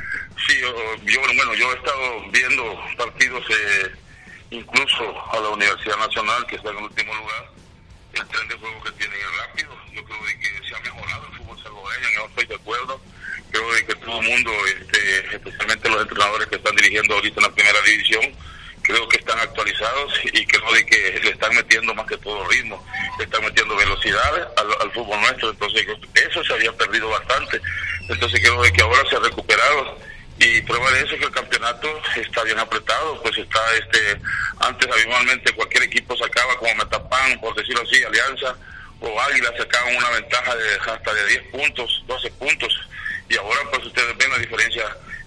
[0.47, 0.67] Sí, yo,
[1.05, 2.63] yo, bueno, yo he estado viendo
[2.97, 3.91] partidos eh,
[4.51, 7.49] incluso a la Universidad Nacional, que está en el último lugar.
[8.13, 9.69] El tren de juego que tienen es rápido.
[9.93, 13.01] Yo creo de que se ha mejorado el fútbol salvadoreño, yo estoy de acuerdo.
[13.49, 17.55] Creo que todo el mundo, este, especialmente los entrenadores que están dirigiendo ahorita en la
[17.55, 18.21] primera división,
[18.81, 22.83] creo que están actualizados y creo que le están metiendo más que todo ritmo,
[23.17, 27.61] le están metiendo velocidad al, al fútbol nuestro, entonces eso se había perdido bastante,
[28.09, 29.99] entonces creo que ahora se ha recuperado
[30.39, 34.21] y prueba de eso es que el campeonato está bien apretado, pues está este,
[34.59, 38.55] antes habitualmente cualquier equipo sacaba como Metapan, por decirlo así, Alianza
[38.99, 42.89] o Águila sacaban una ventaja de hasta de 10 puntos, 12 puntos
[43.29, 44.83] y ahora pues ustedes ven la diferencia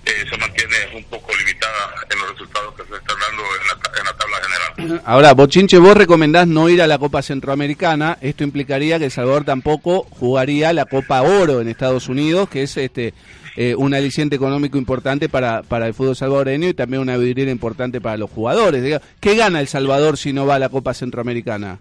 [0.07, 3.99] eh, se mantiene un poco limitada en los resultados que se están dando en la,
[3.99, 5.03] en la tabla general.
[5.07, 8.19] Ahora, Bochinche, vos recomendás no ir a la Copa Centroamericana.
[8.21, 12.77] Esto implicaría que El Salvador tampoco jugaría la Copa Oro en Estados Unidos, que es
[12.77, 13.15] este
[13.57, 18.01] eh, un aliciente económico importante para, para el fútbol salvadoreño y también una vidriera importante
[18.01, 19.01] para los jugadores.
[19.21, 21.79] ¿Qué gana El Salvador si no va a la Copa Centroamericana?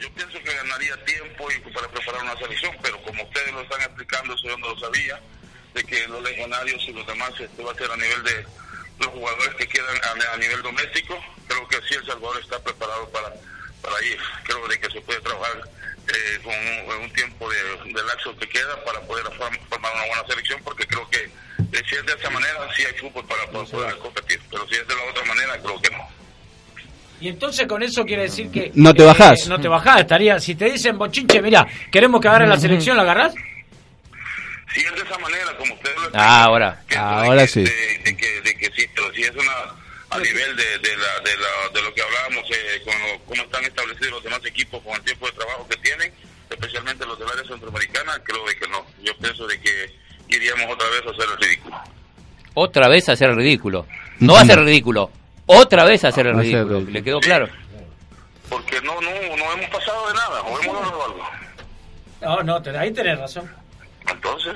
[0.00, 3.80] Yo pienso que ganaría tiempo y para preparar una selección, pero como ustedes lo están
[3.82, 5.20] explicando, yo no lo sabía,
[5.74, 8.46] de que los legionarios y los demás este, va a ser a nivel de
[8.98, 11.16] los jugadores que quedan a, a nivel doméstico.
[11.46, 13.32] Creo que sí El Salvador está preparado para,
[13.80, 14.18] para ir.
[14.44, 15.62] Creo de que se puede trabajar
[16.12, 20.06] eh, con un, un tiempo de, de lapso que queda para poder form- formar una
[20.06, 23.46] buena selección porque creo que eh, si es de esa manera sí hay fútbol para,
[23.50, 24.40] para poder competir.
[24.50, 26.08] Pero si es de la otra manera creo que no.
[27.20, 28.72] Y entonces con eso quiere decir que...
[28.74, 29.46] No te eh, bajás.
[29.46, 30.40] no te bajás, estaría...
[30.40, 33.32] Si te dicen, bochinche, mira, queremos que agarre la selección, ¿la agarrás?
[34.74, 36.82] Si es de esa manera como ustedes lo Ah, ahora.
[36.96, 37.62] Ahora sí.
[37.62, 39.52] de que, de que sí, pero si es una
[40.12, 43.42] a nivel de, de, la, de, la, de lo que hablábamos, eh, con lo- cómo
[43.42, 46.12] están establecidos los demás equipos con el tiempo de trabajo que tienen,
[46.50, 48.84] especialmente los del área centroamericana, creo de que no.
[49.02, 49.94] Yo pienso de que
[50.28, 51.80] iríamos otra vez a hacer el ridículo.
[52.54, 53.86] Otra vez hacer el ridículo.
[54.18, 55.10] No hacer el ridículo.
[55.46, 56.74] Otra vez hacer el Hacer el ridículo.
[56.78, 56.92] ridículo.
[56.92, 57.48] ¿Le quedó claro?
[58.48, 61.28] Porque no, no, no hemos pasado de nada, o hemos logrado algo.
[62.20, 63.50] No, no, te- ahí tenés razón.
[64.08, 64.54] Entonces,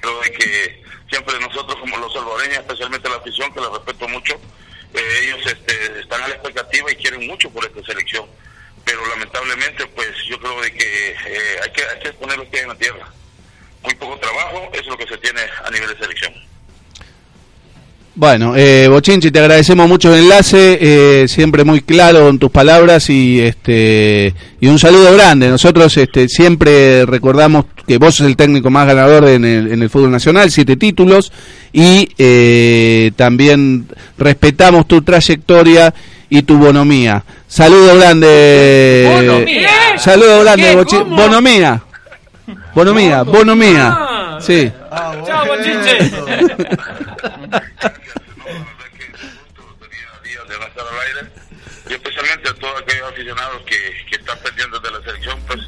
[0.00, 4.34] creo de que siempre nosotros como los salvadoreños, especialmente la afición, que la respeto mucho,
[5.00, 8.26] ellos este, están a la expectativa y quieren mucho por esta selección.
[8.84, 12.62] Pero lamentablemente, pues yo creo de que, eh, hay que hay que poner los pies
[12.62, 13.12] en la tierra.
[13.82, 16.34] Muy poco trabajo, es lo que se tiene a nivel de selección.
[18.18, 23.10] Bueno, eh, Bochinchi, te agradecemos mucho el enlace, eh, siempre muy claro con tus palabras
[23.10, 25.50] y este y un saludo grande.
[25.50, 29.90] Nosotros este, siempre recordamos que vos sos el técnico más ganador en el, en el
[29.90, 31.30] fútbol nacional, siete títulos,
[31.74, 35.92] y eh, también respetamos tu trayectoria
[36.30, 37.22] y tu bonomía.
[37.46, 39.12] Saludo grande.
[39.14, 39.68] ¿Bonomía?
[39.98, 40.74] Saludo grande, ¿Qué?
[40.78, 41.16] Bochi- ¿Cómo?
[41.16, 41.82] Bonomía.
[42.74, 43.98] Bonomía, bonomía.
[44.36, 44.40] Ah.
[44.40, 44.72] Sí.
[45.26, 45.98] Chao, bochinche.
[50.46, 51.30] de no estar al aire
[51.88, 55.60] y especialmente a todos aquellos aficionados que, que están pendientes de la selección, pues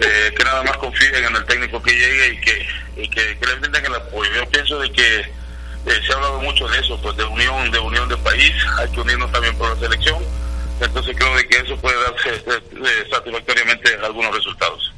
[0.00, 3.46] eh, que nada más confíen en el técnico que llegue y que, y que, que
[3.46, 4.30] le brinden el apoyo.
[4.34, 7.78] Yo pienso de que eh, se ha hablado mucho de eso, pues de unión, de
[7.78, 10.22] unión de país, hay que unirnos también por la selección,
[10.80, 14.92] entonces creo de que eso puede darse eh, eh, satisfactoriamente algunos resultados.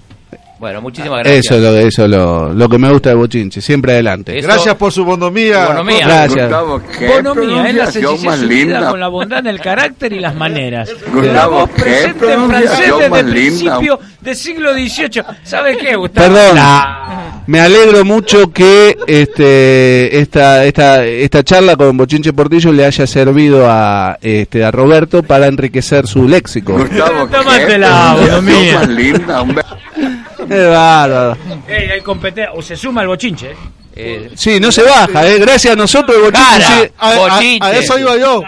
[0.61, 1.47] Bueno, muchísimas gracias.
[1.47, 4.39] Eso es lo, eso es lo, lo que me gusta de Bochinche, siempre adelante.
[4.39, 5.69] Eso- Gracias por su bonomía.
[5.69, 6.07] Bonomía.
[6.07, 6.51] Gracias.
[6.51, 10.91] Bonomía es la sencillez con la bondad en el carácter y las maneras.
[11.33, 15.23] la voz presente en francés desde el principio del siglo XVIII.
[15.45, 16.27] ¿Sabe qué, Gustavo?
[16.35, 22.85] Perdón, La- me alegro mucho que este esta esta esta charla con Bochinche Portillo le
[22.85, 26.75] haya servido a este a Roberto para enriquecer su léxico.
[26.75, 28.83] Bonomía.
[30.51, 31.37] Es bárbaro.
[31.69, 32.53] Ey, hay competencia.
[32.55, 33.55] O se suma el bochinche.
[33.95, 35.39] Eh, Sí, no se baja, eh.
[35.41, 36.39] gracias a nosotros Bochinche.
[36.41, 36.81] Cara.
[36.81, 36.91] sí.
[36.97, 37.67] A, a- Bochinche.
[37.67, 38.43] a eso iba yo.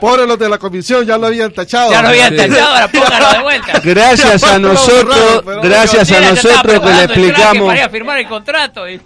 [0.00, 1.90] Pobre los de la comisión, ya lo habían tachado.
[1.90, 2.36] ya lo habían Sí.
[2.36, 3.80] tachado, ahora póngalo de vuelta.
[3.84, 8.88] Gracias a nosotros, gracias a nosotros que le el explicamos, a firmar el contrato.
[8.88, 9.00] y-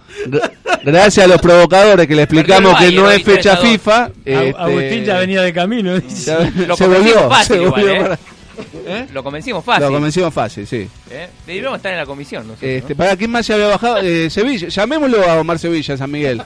[0.83, 3.65] gracias a los provocadores que le explicamos el que no es fecha 3 a 2.
[3.69, 4.11] FIFA.
[4.25, 6.01] este, Agustín ya venía de camino.
[6.11, 7.31] se volvió,
[8.87, 9.07] ¿eh?
[9.13, 9.85] Lo convencimos fácil.
[9.87, 10.89] Lo convencimos fácil, sí.
[11.11, 11.29] ¿eh?
[11.47, 12.47] Deberíamos estar en la comisión.
[12.47, 12.99] nosotros, Este, ¿no?
[12.99, 13.99] ¿Para quién más se había bajado?
[13.99, 14.69] Eh, Sevilla.
[14.69, 16.43] Llamémoslo a Omar Sevilla, San Miguel.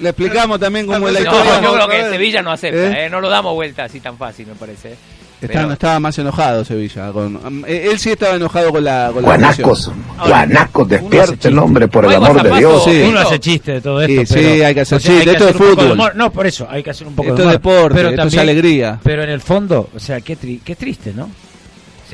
[0.00, 1.60] Le explicamos también cómo es la No, historia.
[1.62, 3.06] yo creo que Sevilla no acepta, ¿Eh?
[3.06, 3.10] ¿eh?
[3.10, 4.92] no lo damos vuelta así tan fácil, me parece.
[4.92, 4.96] ¿eh?
[5.40, 7.12] Está- Pero- estaba más enojado Sevilla.
[7.12, 9.90] Con, eh, él sí estaba enojado con la con Guanacos,
[10.26, 12.84] guanacos, despierte el hombre por el amor de Dios.
[12.84, 13.02] Sí.
[13.06, 14.34] Uno hace chiste de todo esto.
[14.34, 15.92] sí, pero- hay que hacer o sea, chiste, esto es fútbol.
[15.92, 16.16] humor.
[16.16, 17.72] No, por eso, hay que hacer un poco Esto de es humor.
[17.74, 19.00] deporte, pero esto es también- alegría.
[19.02, 21.28] Pero en el fondo, o sea, qué, tri- qué triste, ¿no?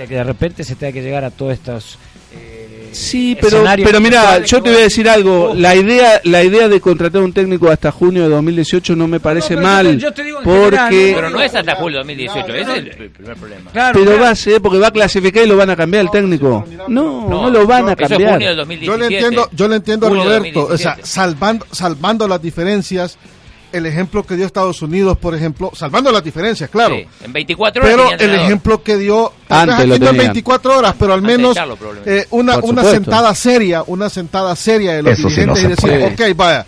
[0.00, 1.98] Sea, que de repente se tenga que llegar a todos estos.
[2.34, 5.50] eh, Sí, pero, pero mira, yo te voy a decir algo.
[5.50, 9.20] oh, La idea, la idea de contratar un técnico hasta junio de 2018 no me
[9.20, 9.98] parece yo mal.
[9.98, 12.78] yo te digo en general, porque, Pero no es hasta julio de 2018, ese es
[12.96, 13.70] el, primer problema.
[13.72, 14.22] Claro, pero claro.
[14.22, 16.64] va a ser porque va a clasificar y lo van a cambiar el técnico.
[16.88, 18.32] No, no, lo van a Eso es cambiar.
[18.32, 18.98] junio Yo 2017.
[18.98, 21.06] le entiendo, yo le entiendo a de Roberto, o sea, 2017.
[21.06, 23.18] salvando, salvando las diferencias,
[23.72, 26.96] el ejemplo que dio Estados Unidos, por ejemplo, salvando las diferencias, claro.
[26.96, 30.16] Sí, en 24 horas Pero el ejemplo que dio, Antes lo aquí no en tenían.
[30.16, 31.56] 24 horas, pero al Antes menos
[32.06, 35.76] eh, una, una sentada seria, una sentada seria de los Eso sí no y decir,
[36.16, 36.30] puede.
[36.30, 36.66] ok, vaya,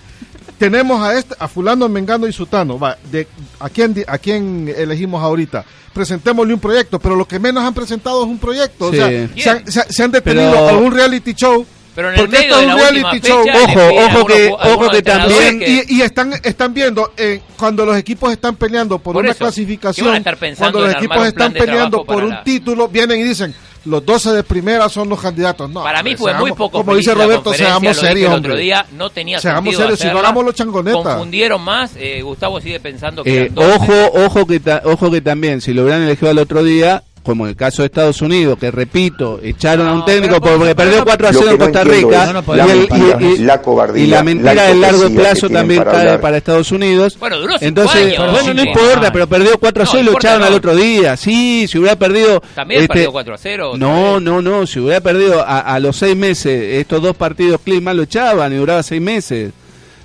[0.59, 3.27] tenemos a este, a fulano, mengano y sutano, va, de,
[3.61, 5.65] ¿a quién, di- a quién elegimos ahorita?
[5.93, 8.99] Presentémosle un proyecto, pero lo que menos han presentado es un proyecto, Sí.
[8.99, 12.15] o sea, se han, se- se han detenido Pero- a un reality show, Pero en
[12.15, 14.27] el porque medio esto de es la un última reality fecha, show, le Ojo, ojo
[14.27, 18.57] que- ojo que también- que- y, y están están viendo eh, cuando los equipos están
[18.57, 20.25] peleando por, Por una eso, clasificación,
[20.57, 24.45] cuando los equipos están peleando por un la- título, vienen y dicen los 12 de
[24.45, 25.69] primera son los candidatos.
[25.69, 28.31] No, Para mí fue muy poco Como dice Roberto, seamos serios.
[28.33, 31.03] el otro día, no tenía Seamos sentido serios, si no hagamos los changonetas.
[31.03, 33.75] Confundieron más, eh, Gustavo sigue pensando que Eh, eran 12.
[33.75, 33.93] ojo,
[34.25, 37.51] ojo que ta- ojo que también si lo hubieran elegido al otro día como en
[37.51, 41.33] el caso de Estados Unidos, que repito, echaron a un técnico porque perdió 4 a
[41.33, 44.07] Lo 0 en no Costa Rica, y, la el- mentira, y- y- la cobardía, y
[44.07, 47.17] la mentira la del largo plazo también para cae para Estados Unidos.
[47.19, 48.33] Bueno, duró cinco Entonces, años.
[48.33, 49.11] bueno, no importa, ah.
[49.13, 50.47] pero perdió 4 a No, 0 y lo echaron no.
[50.47, 51.17] al otro día.
[51.17, 52.37] Sí, si hubiera perdido...
[52.43, 53.73] este, También perdió 4 a 0.
[53.77, 57.95] No, no, no, si hubiera perdido a, a los seis meses estos dos partidos clima
[57.95, 59.53] lo echaban y duraba seis meses.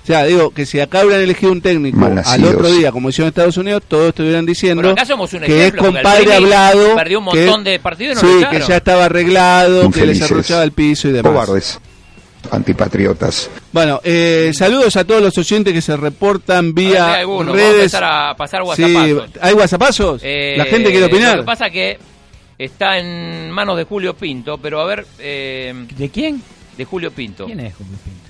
[0.08, 3.26] O sea, digo que si acá hubieran elegido un técnico al otro día, como hicieron
[3.26, 7.18] en Estados Unidos, todos estuvieran diciendo acá somos un que es ejemplo, compadre hablado, perdió
[7.18, 10.64] un que- montón de partidos y no sí, que ya estaba arreglado, que les arrochaba
[10.64, 11.30] el piso y demás.
[11.30, 11.78] Cobardes,
[12.50, 13.50] antipatriotas.
[13.72, 17.48] Bueno, eh, saludos a todos los oyentes que se reportan A ver, vía hay algunos.
[17.48, 17.76] Vamos a redes.
[17.80, 18.96] empezar a pasar Sí.
[19.42, 20.22] ¿Hay WhatsAppazos?
[20.24, 21.36] Eh, La gente quiere opinar.
[21.36, 21.98] Lo que pasa que
[22.58, 25.06] está en manos de Julio Pinto, pero a ver...
[25.18, 26.40] eh, ¿De quién?
[26.78, 27.44] De Julio Pinto.
[27.44, 28.27] ¿Quién es Julio Pinto?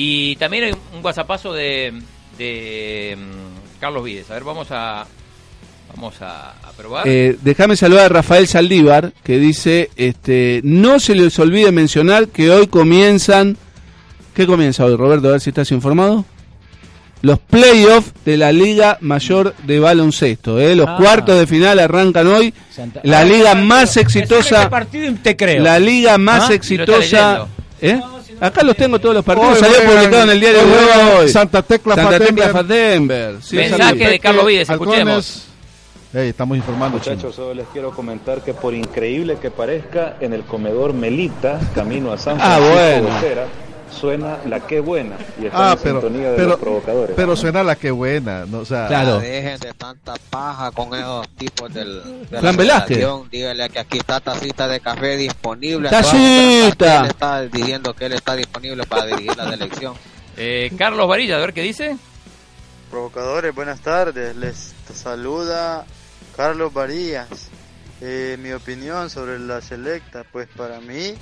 [0.00, 1.92] Y también hay un WhatsAppazo de,
[2.38, 4.30] de mm, Carlos Vides.
[4.30, 5.04] A ver, vamos a
[5.92, 7.08] vamos a, a probar.
[7.08, 12.48] Eh, déjame saludar a Rafael Saldívar, que dice, este, no se les olvide mencionar que
[12.48, 13.56] hoy comienzan,
[14.36, 15.26] ¿qué comienza hoy, Roberto?
[15.28, 16.24] A ver si estás informado.
[17.22, 20.60] Los playoffs de la Liga Mayor de Baloncesto.
[20.60, 20.76] ¿eh?
[20.76, 20.96] Los Ah.
[20.96, 22.54] cuartos de final arrancan hoy.
[22.70, 24.58] Santa- La Ah, liga más exitosa.
[24.58, 25.60] este partido te creo.
[25.64, 26.54] La liga más ¿Ah?
[26.54, 27.48] exitosa.
[27.80, 28.00] ¿Eh?
[28.40, 29.54] Acá los tengo todos los partidos.
[29.54, 31.28] Hoy Salió publicado en el diario hoy de hoy.
[31.28, 32.34] Santa Tecla Santa Fatember.
[32.46, 33.36] Tecla Fatember.
[33.42, 35.44] Sí, Mensaje de Carlos Vides, escuchemos.
[36.12, 37.16] Estamos informando, chino.
[37.16, 42.12] Muchachos, solo les quiero comentar que por increíble que parezca, en el comedor Melita, camino
[42.12, 43.06] a San Ah, Francisco bueno.
[43.06, 43.46] de Gotera,
[43.90, 47.16] suena la que buena y está Ah, en pero, sintonía de pero, los provocadores.
[47.16, 48.58] pero suena la que buena, ¿no?
[48.60, 49.18] O sea, Claro.
[49.20, 52.56] Dejen de tanta paja con esos tipos del, de Velázquez.
[52.96, 53.28] federación.
[53.30, 55.88] Dígale que aquí está tacita de café disponible.
[55.88, 57.00] Tacita.
[57.00, 59.94] Él está diciendo que él está disponible para dirigir la selección.
[60.40, 61.96] Eh, Carlos Varilla, a ver qué dice.
[62.92, 64.36] Provocadores, buenas tardes.
[64.36, 65.84] Les saluda
[66.36, 67.26] Carlos Varillas.
[68.00, 71.14] Eh, mi opinión sobre la selecta, pues para mí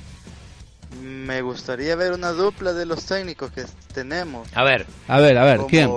[1.02, 4.48] me gustaría ver una dupla de los técnicos que tenemos.
[4.54, 4.86] A ver.
[5.08, 5.90] A ver, a ver, como ¿quién?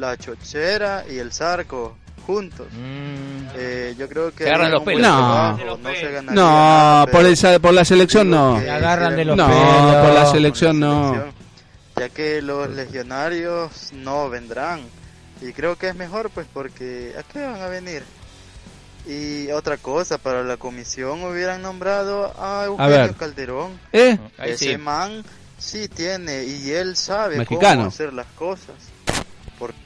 [0.00, 2.66] la chochera y el zarco juntos.
[3.56, 5.02] Eh, yo creo que Se agarran los pelos.
[5.02, 8.56] trabajo, no se ganaría No, nada, por, el, por la selección no.
[8.56, 10.06] agarran de los no, pelos.
[10.06, 11.24] por la selección no.
[11.96, 14.80] ya que los legionarios no vendrán.
[15.42, 18.02] Y creo que es mejor, pues, porque ¿a qué van a venir?
[19.06, 23.14] Y otra cosa, para la comisión hubieran nombrado a Eugenio ver.
[23.14, 23.80] Calderón.
[23.92, 24.18] ¿Eh?
[24.38, 24.76] Ahí Ese sí.
[24.76, 25.24] man
[25.58, 27.76] sí tiene y él sabe Mexicano.
[27.82, 28.74] cómo hacer las cosas.
[29.58, 29.76] Porque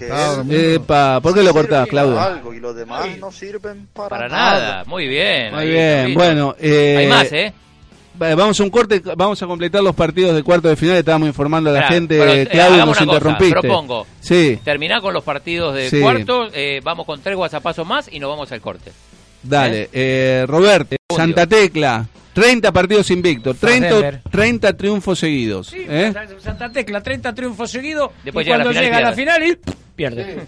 [0.00, 0.74] él.
[0.74, 2.20] Epa, ¿por qué lo cortás, Claudio?
[2.20, 4.84] algo y los demás no sirven para, Para nada.
[4.84, 5.54] Muy bien.
[5.54, 6.54] Muy bien, bueno.
[6.60, 7.52] Eh, Hay más, ¿eh?
[8.20, 10.96] Va- Vamos a un corte, vamos a completar los partidos de cuarto de final.
[10.96, 12.16] Estábamos informando a la gente.
[12.18, 13.60] bueno, eh, Claudio, hagamos nos una cosa, interrumpiste.
[13.60, 14.06] propongo.
[14.20, 16.00] Sí, Terminá con los partidos de Sí.
[16.00, 18.92] cuartos, eh, vamos con tres WhatsAppazos más y nos vamos al corte.
[19.42, 19.88] dale.
[19.92, 22.06] Eh, Roberto, Santa Tecla,
[22.40, 24.20] 30 partidos invictos, 30, Fatember.
[24.30, 25.66] 30 triunfos seguidos.
[25.68, 26.12] Sí, ¿eh?
[26.42, 28.10] Santa Tecla, 30 triunfos seguidos.
[28.24, 29.58] Después y llega cuando llega a la final y
[29.96, 30.38] pierde.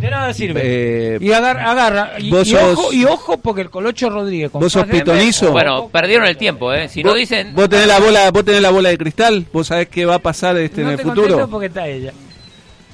[0.00, 0.60] De nada sirve.
[0.64, 2.12] Eh, y agarra, agarra.
[2.18, 4.50] Y, vos y sos- ojo, y ojo, porque el Colocho Rodríguez.
[4.50, 5.52] con ¿Vos sos pitonizo?
[5.52, 6.88] Bueno, perdieron el tiempo, ¿eh?
[6.88, 7.54] Si no ¿Vos- dicen...
[7.54, 9.46] ¿Vos tenés la bola, vos tenés la bola de cristal?
[9.52, 11.48] ¿Vos sabés qué va a pasar este no en el te futuro?
[11.48, 12.12] porque está ella.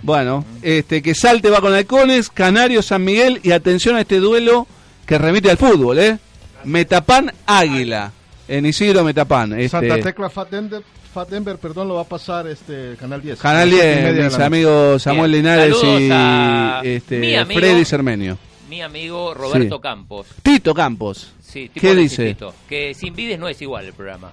[0.03, 4.67] Bueno, este que Salte va con Halcones, Canario, San Miguel y atención a este duelo
[5.07, 6.19] que remite al fútbol, ¿eh?
[6.65, 8.13] Metapan Águila.
[8.49, 9.53] En Isidro Metapan.
[9.55, 10.83] Este, Santa Tecla Fatember,
[11.15, 13.39] Fatember, perdón, lo va a pasar este Canal 10.
[13.39, 16.89] Canal A las siete y 10, media de mis amigos Samuel Bien, Linares saludos y
[16.89, 17.61] este, mi amigo.
[17.61, 18.39] Freddy Cermenio.
[18.69, 19.83] Mi amigo Roberto Sí.
[19.83, 20.27] Campos.
[20.43, 21.33] Tito Campos.
[21.43, 22.37] Sí, tipo ¿Qué dice?
[22.69, 24.31] Que sin vides no es igual el programa.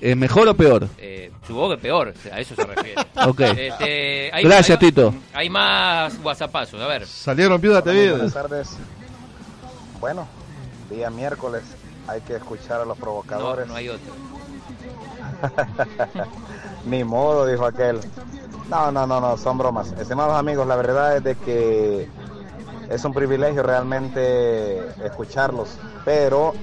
[0.00, 0.88] ¿Es mejor o peor?
[0.98, 2.94] Eh, supongo que peor, a eso se refiere.
[3.26, 3.40] Ok.
[3.40, 5.14] Este, hay- Gracias, hay- Tito.
[5.32, 7.06] Hay más WhatsAppazos, a ver.
[7.06, 8.68] Salieron viuda te Buenas tardes.
[10.00, 10.28] Bueno,
[10.90, 11.62] día miércoles
[12.06, 13.68] hay que escuchar a los No, provocadores.
[13.68, 14.12] no hay otro.
[16.86, 18.00] Ni modo, dijo aquel.
[18.68, 19.92] No, no, no, no, son bromas.
[19.92, 22.08] Estimados amigos, la verdad es de que
[22.88, 25.68] es un privilegio realmente escucharlos,
[26.04, 26.54] pero,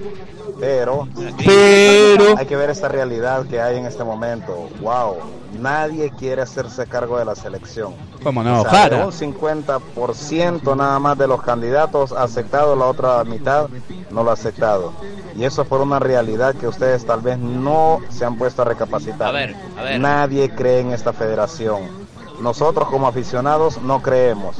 [0.58, 1.06] pero,
[1.44, 4.68] Pero- hay que ver esta realidad que hay en este momento.
[4.80, 5.16] Wow,
[5.60, 7.94] nadie quiere hacerse cargo de la selección.
[8.22, 8.62] ¿Cómo no?
[8.62, 13.68] O sea, un 50% nada más de los candidatos ha aceptado, la otra mitad
[14.10, 14.92] no lo ha aceptado.
[15.36, 18.64] Y eso es por una realidad que ustedes tal vez no se han puesto a
[18.64, 19.28] recapacitar.
[19.28, 20.00] A ver, a ver.
[20.00, 22.06] Nadie cree en esta federación.
[22.40, 24.56] Nosotros como aficionados no creemos.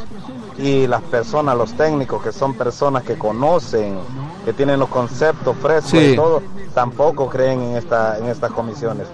[0.58, 3.98] Y las personas, los técnicos, que son personas que conocen,
[4.44, 6.12] que tienen los conceptos frescos Sí.
[6.12, 6.42] y todo,
[6.74, 9.07] tampoco creen en, esta, en estas comisiones.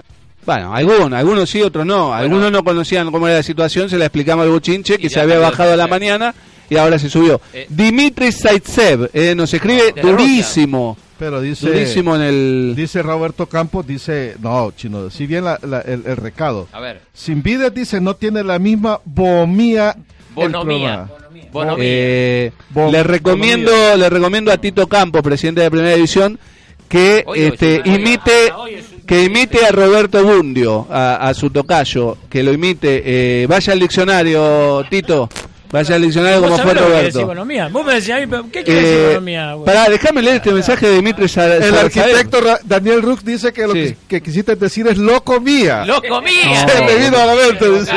[0.45, 2.13] Bueno, algunos, algunos sí, otros no.
[2.13, 5.39] Algunos no conocían cómo era la situación, se la explicamos al Bochinche, que se había
[5.39, 6.33] bajado a la mañana
[6.69, 7.39] y ahora se subió.
[7.53, 7.65] Eh.
[7.69, 10.97] Dimitri Zaitsev eh, nos escribe durísimo.
[11.19, 12.73] Pero dice, Durísimo en el...
[12.75, 16.67] dice Roberto Campos, dice, no, chino, si bien la- la- el, el recado.
[16.73, 17.01] A ver.
[17.13, 19.91] Sin vida dice, no tiene la misma bomía.
[20.35, 21.07] el Bonomía.
[21.53, 21.85] Bonomía.
[21.87, 26.37] Eh, Bom- le recomiendo le recomiendo a Tito Campos, presidente de Primera División,
[26.89, 28.51] que Oye, este imite
[29.05, 33.01] que imite a Roberto Bundio, a, a su tocayo, que lo imite.
[33.05, 35.29] Eh, vaya al diccionario, Tito.
[35.73, 37.19] Vaya al diccionario ¿Vos como fue Roberto.
[37.21, 37.67] economía?
[37.67, 39.53] Vos me decís a mí, pero ¿qué quiere decir Eh, economía?
[39.55, 39.65] güey?
[39.65, 43.65] pará, déjame leer este mensaje de Dimitri Sa- El arquitecto Ra- Daniel Rux dice que
[43.65, 45.83] lo que, que quisiste decir es loco mía.
[45.83, 46.67] ¡Loco mía!
[46.67, 47.69] Se me vino a la mente.
[47.71, 47.91] dice.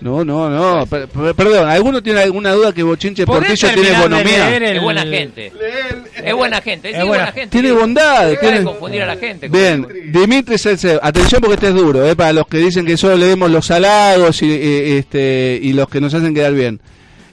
[0.00, 0.86] No, no, no.
[0.86, 5.02] per- per- perdón, ¿alguno tiene alguna duda que Bochinche ¿Podés Portillo tiene el- Es buena
[5.02, 5.46] gente.
[5.46, 6.88] Es buena gente.
[6.90, 7.46] Es buena, buena- gente.
[7.46, 9.48] Tiene bondad, tiene- confundir a la gente.
[9.48, 12.96] con- Bien, Dimitri Seltsev, atención porque este es duro, eh, para los que dicen que
[12.96, 16.80] solo leemos los halagos y, eh, este, y los que nos hacen quedar bien.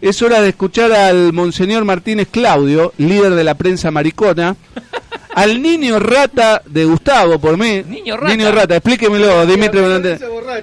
[0.01, 4.55] Es hora de escuchar al Monseñor Martínez Claudio, líder de la prensa maricona,
[5.35, 7.83] al niño rata de Gustavo, por mí.
[7.87, 8.51] Niño rata.
[8.51, 9.79] rata, explíquemelo, Dimitri.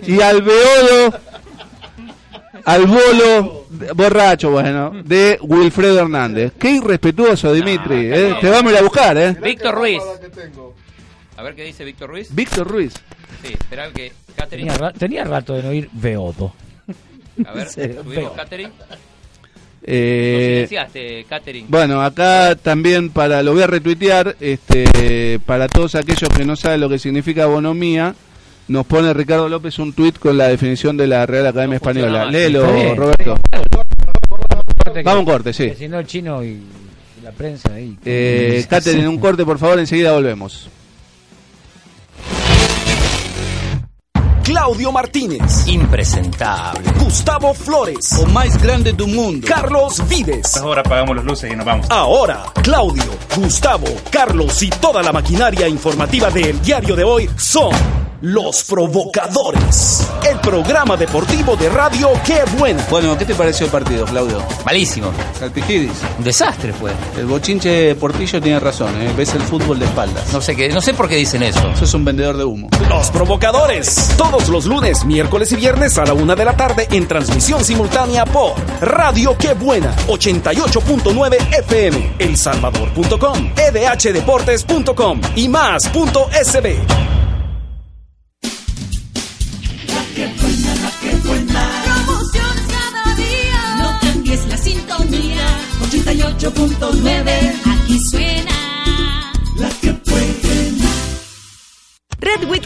[0.06, 1.18] Y al beodo,
[2.64, 6.52] al bolo, borracho, bueno, de Wilfredo Hernández.
[6.58, 8.10] Qué irrespetuoso, Dimitri.
[8.12, 8.36] eh.
[8.40, 9.36] Te vamos a ir a buscar, ¿eh?
[9.42, 10.02] Víctor Ruiz.
[11.36, 12.28] A ver qué dice Víctor Ruiz.
[12.32, 12.92] Víctor Ruiz.
[13.44, 14.70] Sí, espera que Catherine.
[14.70, 16.54] Tenía, ra- tenía rato de no ir Beodo.
[17.44, 17.68] A ver,
[18.04, 18.32] subimos.
[18.36, 18.70] Catherine.
[19.86, 20.66] Eh,
[21.28, 21.66] Catherine.
[21.68, 26.80] Bueno, acá también para lo voy a retuitear, este, para todos aquellos que no saben
[26.80, 28.14] lo que significa bonomía,
[28.68, 32.24] nos pone Ricardo López un tuit con la definición de la Real Academia Española.
[32.26, 32.96] Léelo, bien.
[32.96, 33.36] Roberto.
[35.04, 35.70] Vamos un corte, sí.
[35.70, 36.62] que Si no, el chino y,
[37.22, 37.96] la prensa ahí.
[38.04, 38.64] Eh,
[39.06, 40.68] un corte, por favor, enseguida volvemos.
[44.44, 45.66] Claudio Martínez.
[45.66, 46.82] Impresentable.
[47.02, 48.12] Gustavo Flores.
[48.20, 49.46] O más grande del mundo.
[49.48, 50.58] Carlos Vives.
[50.58, 51.86] Ahora apagamos las luces y nos vamos.
[51.90, 57.72] Ahora, Claudio, Gustavo, Carlos y toda la maquinaria informativa del diario de hoy son
[58.24, 60.08] los provocadores.
[60.26, 62.82] El programa deportivo de radio Qué Buena.
[62.88, 64.42] Bueno, ¿qué te pareció el partido, Claudio?
[64.64, 65.12] Malísimo.
[65.38, 65.92] Calpijidis.
[66.16, 66.90] Un desastre fue.
[67.18, 69.12] El bochinche Portillo tiene razón, ¿eh?
[69.14, 70.32] ves el fútbol de espaldas.
[70.32, 71.68] No sé qué, no sé por qué dicen eso.
[71.68, 72.70] Eso es un vendedor de humo.
[72.88, 74.14] Los provocadores.
[74.16, 78.24] Todos los lunes, miércoles y viernes a la una de la tarde en transmisión simultánea
[78.24, 87.13] por Radio Qué Buena 88.9 FM, elsalvador.com, edhdeportes.com y más.sb.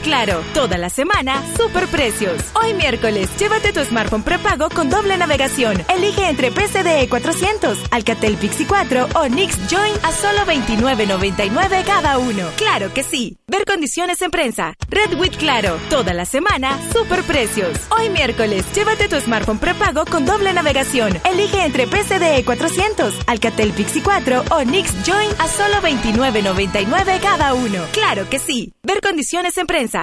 [0.08, 2.42] Claro, toda la semana, super precios.
[2.54, 5.84] Hoy miércoles, llévate tu smartphone prepago con doble navegación.
[5.86, 12.48] Elige entre PCDE 400, Alcatel Pixie 4 o Nix Join a solo 29.99 cada uno.
[12.56, 13.36] Claro que sí.
[13.48, 14.72] Ver condiciones en prensa.
[14.88, 17.78] Red with Claro, toda la semana, super precios.
[17.90, 21.20] Hoy miércoles, llévate tu smartphone prepago con doble navegación.
[21.30, 27.84] Elige entre PCDE 400, Alcatel Pixie 4 o Nix Join a solo 29.99 cada uno.
[27.92, 28.72] Claro que sí.
[28.82, 29.97] Ver condiciones en prensa.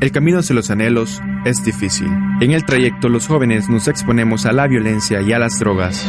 [0.00, 2.08] El camino hacia los anhelos es difícil.
[2.40, 6.04] En el trayecto los jóvenes nos exponemos a la violencia y a las drogas.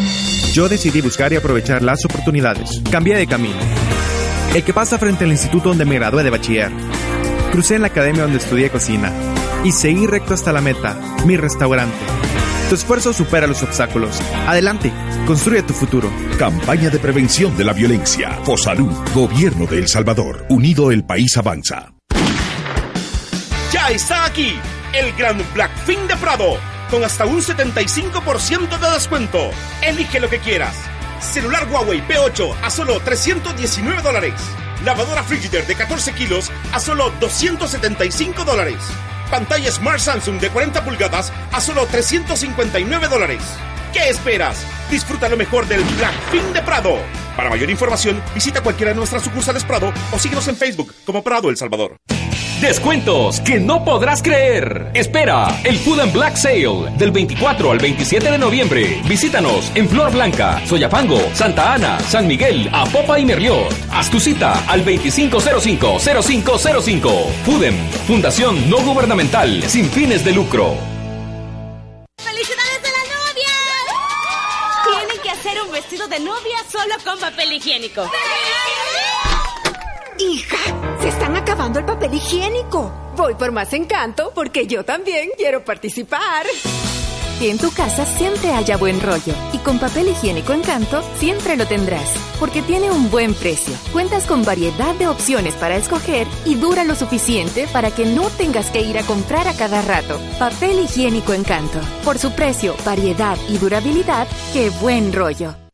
[0.53, 2.81] Yo decidí buscar y aprovechar las oportunidades.
[2.91, 3.55] Cambié de camino.
[4.53, 6.71] El que pasa frente al instituto donde me gradué de bachiller.
[7.51, 9.11] Crucé en la academia donde estudié cocina.
[9.63, 11.95] Y seguí recto hasta la meta, mi restaurante.
[12.69, 14.19] Tu esfuerzo supera los obstáculos.
[14.45, 14.91] Adelante,
[15.25, 16.11] construye tu futuro.
[16.38, 18.31] Campaña de prevención de la violencia.
[18.43, 18.91] Fosalud.
[19.15, 20.45] Gobierno de El Salvador.
[20.49, 21.97] Unido el país avanza.
[23.89, 24.59] Está aquí
[24.91, 26.57] el gran Black Fin de Prado,
[26.91, 29.49] con hasta un 75% de descuento.
[29.81, 30.75] Elige lo que quieras.
[31.21, 34.33] Celular Huawei P8 a solo 319 dólares.
[34.83, 38.75] Lavadora Frigider de 14 kilos a solo 275 dólares.
[39.31, 43.41] Pantalla Smart Samsung de 40 pulgadas a solo 359 dólares.
[43.93, 44.65] ¿Qué esperas?
[44.91, 46.97] Disfruta lo mejor del Black Fin de Prado.
[47.38, 51.49] Para mayor información, visita cualquiera de nuestras sucursales Prado o síguenos en Facebook como Prado
[51.49, 51.95] El Salvador.
[52.62, 54.89] Descuentos que no podrás creer.
[54.95, 58.99] Espera el Food and Black Sale del 24 al 27 de noviembre.
[59.08, 63.72] Visítanos en Flor Blanca, Soyapango, Santa Ana, San Miguel, Apopa y Merliot.
[63.91, 67.28] Haz tu cita al 2505-0505.
[67.45, 67.76] FUDEM,
[68.08, 70.76] Fundación No Gubernamental sin fines de lucro.
[72.18, 73.53] ¡Felicidades de la novia!
[74.97, 78.10] Tienen que hacer un vestido de novia solo con papel higiénico.
[80.20, 80.58] Hija,
[80.99, 82.91] se están el papel higiénico.
[83.16, 86.45] Voy por más encanto porque yo también quiero participar.
[87.39, 89.34] Que en tu casa siempre haya buen rollo.
[89.53, 92.16] Y con papel higiénico Encanto siempre lo tendrás.
[92.39, 93.74] Porque tiene un buen precio.
[93.91, 98.70] Cuentas con variedad de opciones para escoger y dura lo suficiente para que no tengas
[98.70, 100.20] que ir a comprar a cada rato.
[100.39, 101.80] Papel higiénico Encanto.
[102.05, 105.66] Por su precio, variedad y durabilidad, qué buen rollo.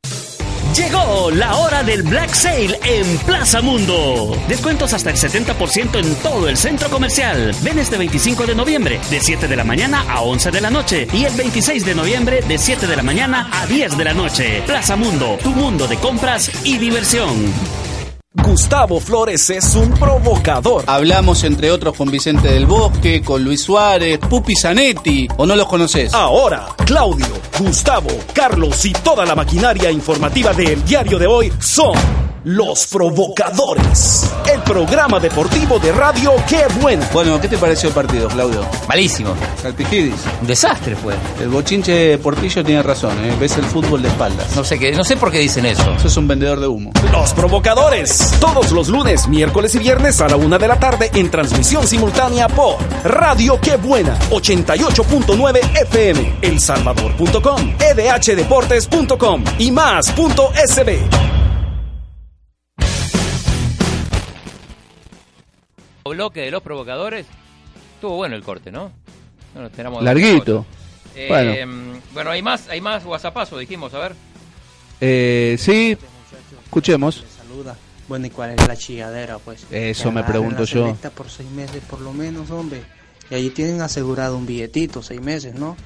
[0.75, 4.35] Llegó la hora del Black Sale en Plaza Mundo.
[4.47, 7.55] Descuentos hasta el 70% en todo el centro comercial.
[7.61, 11.07] Ven este 25 de noviembre de 7 de la mañana a 11 de la noche
[11.13, 14.63] y el 26 de noviembre de 7 de la mañana a 10 de la noche.
[14.65, 17.82] Plaza Mundo, tu mundo de compras y diversión.
[18.35, 20.83] Gustavo Flores es un provocador.
[20.87, 25.67] Hablamos entre otros con Vicente del Bosque, con Luis Suárez, Pupi Zanetti, ¿o no los
[25.67, 26.13] conoces?
[26.15, 27.27] Ahora, Claudio,
[27.59, 31.93] Gustavo, Carlos y toda la maquinaria informativa del diario de hoy son
[32.45, 34.31] los provocadores.
[34.51, 37.07] El programa deportivo de radio Qué Buena.
[37.13, 38.65] Bueno, ¿qué te pareció el partido, Claudio?
[38.87, 39.33] Malísimo.
[39.61, 40.15] Salpijidis.
[40.41, 41.15] Un desastre fue.
[41.39, 43.35] El bochinche Portillo tiene razón, ¿eh?
[43.39, 44.55] ves el fútbol de espaldas.
[44.55, 45.93] No sé qué, no sé por qué dicen eso.
[45.93, 46.91] Eso es un vendedor de humo.
[47.11, 48.33] Los provocadores.
[48.39, 52.47] Todos los lunes, miércoles y viernes a la una de la tarde en transmisión simultánea
[52.47, 61.42] por Radio Qué Buena 88.9 FM, elsalvador.com, edhdeportes.com y más.sb.
[66.03, 67.25] bloque de los provocadores.
[67.95, 68.91] Estuvo bueno el corte, ¿no?
[69.55, 70.65] No nos tenemos de Larguito.
[71.15, 71.99] Eh, Bueno.
[72.13, 74.15] bueno, hay más, hay más WhatsAppazo, dijimos, a ver.
[74.99, 75.97] Eh, sí,
[76.65, 77.23] escuchemos.
[77.37, 77.75] Saluda.
[78.07, 79.65] Bueno, ¿y cuál es la chilladera, pues?
[79.71, 80.95] Eso me pregunto yo.
[81.15, 82.81] por seis meses, por lo menos, hombre.
[83.29, 85.77] Y allí tienen asegurado un billetito, seis meses, ¿no?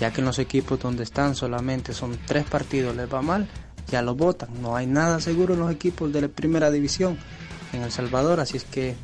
[0.00, 3.48] Ya que en los equipos donde están solamente son tres partidos, les va mal,
[3.90, 4.50] ya los votan.
[4.60, 7.18] No hay nada seguro en los equipos de la primera división
[7.72, 8.94] en El Salvador, así es que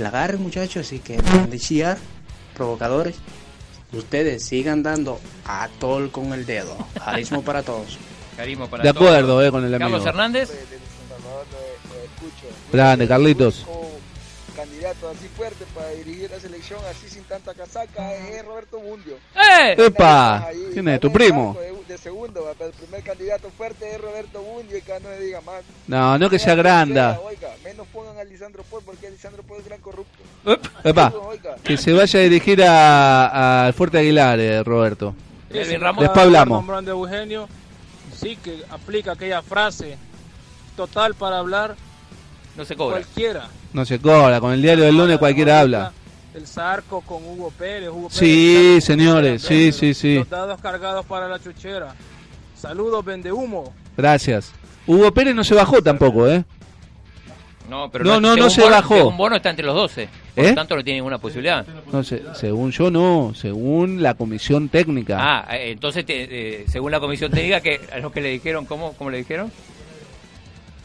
[0.00, 1.98] que la agarren, muchachos, y que de chillar,
[2.56, 3.16] provocadores.
[3.92, 6.74] Ustedes sigan dando a tol con el dedo.
[7.04, 7.98] Carismo para todos.
[8.34, 9.06] Carismo para De todos.
[9.06, 9.90] acuerdo, eh, con el amigo.
[9.90, 10.50] Carlos Hernández.
[12.72, 13.66] Grande, Carlitos.
[14.56, 19.16] candidato así fuerte para dirigir la selección así sin tanta casaca es Roberto Bundio.
[19.34, 19.74] ¡Eh!
[19.76, 20.48] ¡Epa!
[20.72, 21.00] ¿Quién es?
[21.00, 21.56] ¿Tu el primo?
[21.88, 25.40] De, segundo, pero el primer candidato fuerte es Roberto Bundio y que no le diga
[25.40, 25.62] más.
[25.88, 27.20] No, no que sea granda.
[27.24, 27.86] Oiga, menos
[28.20, 30.18] a Lisandro Paul porque Lisandro Paul es gran corrupto.
[30.84, 31.12] Epa,
[31.64, 35.14] que se vaya a dirigir a- al Fuerte Aguilar, eh, Roberto.
[35.48, 36.58] Después hablamos.
[36.58, 37.48] Nombrando a Eugenio,
[38.16, 39.96] sí que aplica aquella frase
[40.76, 41.76] total para hablar
[42.56, 42.98] No se cobra.
[42.98, 43.48] cualquiera.
[43.72, 45.92] No se cobra, con el diario del lunes cualquiera habla.
[46.34, 47.88] El Zarco con Hugo Pérez.
[47.88, 50.14] Hugo Pérez Sí, Zarco, señores, sí, sí, sí.
[50.18, 51.94] Los dados cargados para la chuchera.
[52.56, 53.72] Saludos, vende humo.
[53.96, 54.52] Gracias.
[54.86, 56.44] Hugo Pérez no se bajó tampoco, ¿eh?
[57.70, 58.96] No, pero No, no, no se Bono- bajó.
[58.96, 60.08] según Bono está entre los 12.
[60.34, 60.48] Por ¿Eh?
[60.48, 61.64] lo tanto, no tiene ninguna posibilidad.
[61.92, 65.16] No sé, según yo no, según la comisión técnica.
[65.20, 68.66] Ah, eh, entonces, te- eh, según la comisión técnica, que a los que le dijeron,
[68.66, 69.52] ¿cómo, cómo le dijeron?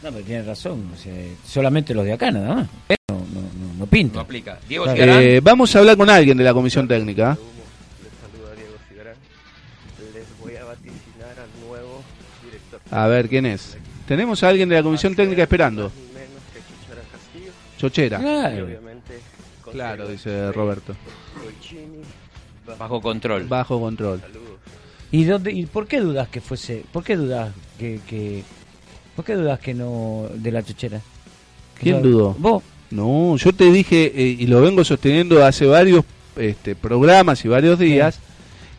[0.03, 0.91] No, pero tiene razón.
[0.93, 1.11] o sea,
[1.47, 2.67] solamente los de acá nada más.
[3.09, 4.15] No, no, no, no pinta.
[4.15, 4.59] No aplica.
[4.69, 5.19] Diego Claro.
[5.19, 7.35] Eh, vamos a hablar con alguien de la comisión técnica.
[7.35, 9.15] saluda Diego Cigarán.
[10.13, 12.03] Les voy a vaticinar al nuevo
[12.43, 12.79] director.
[12.91, 13.75] A ver quién es.
[14.07, 15.91] Tenemos a alguien de la comisión técnica esperando.
[17.85, 18.17] Chochera.
[18.17, 18.67] Claro,
[19.71, 20.95] Silva dice Roberto.
[22.79, 23.43] Bajo control.
[23.43, 24.21] Bajo control.
[25.11, 26.83] ¿Y dónde y por qué dudas que fuese?
[26.91, 28.43] ¿Por qué dudas que, que
[29.15, 30.99] por qué dudas que no de la chuchera?
[31.79, 32.35] ¿Quién dudó?
[32.39, 32.63] Vos.
[32.89, 36.05] No, yo te dije, eh, y lo vengo sosteniendo hace varios
[36.37, 38.19] este, programas y varios días,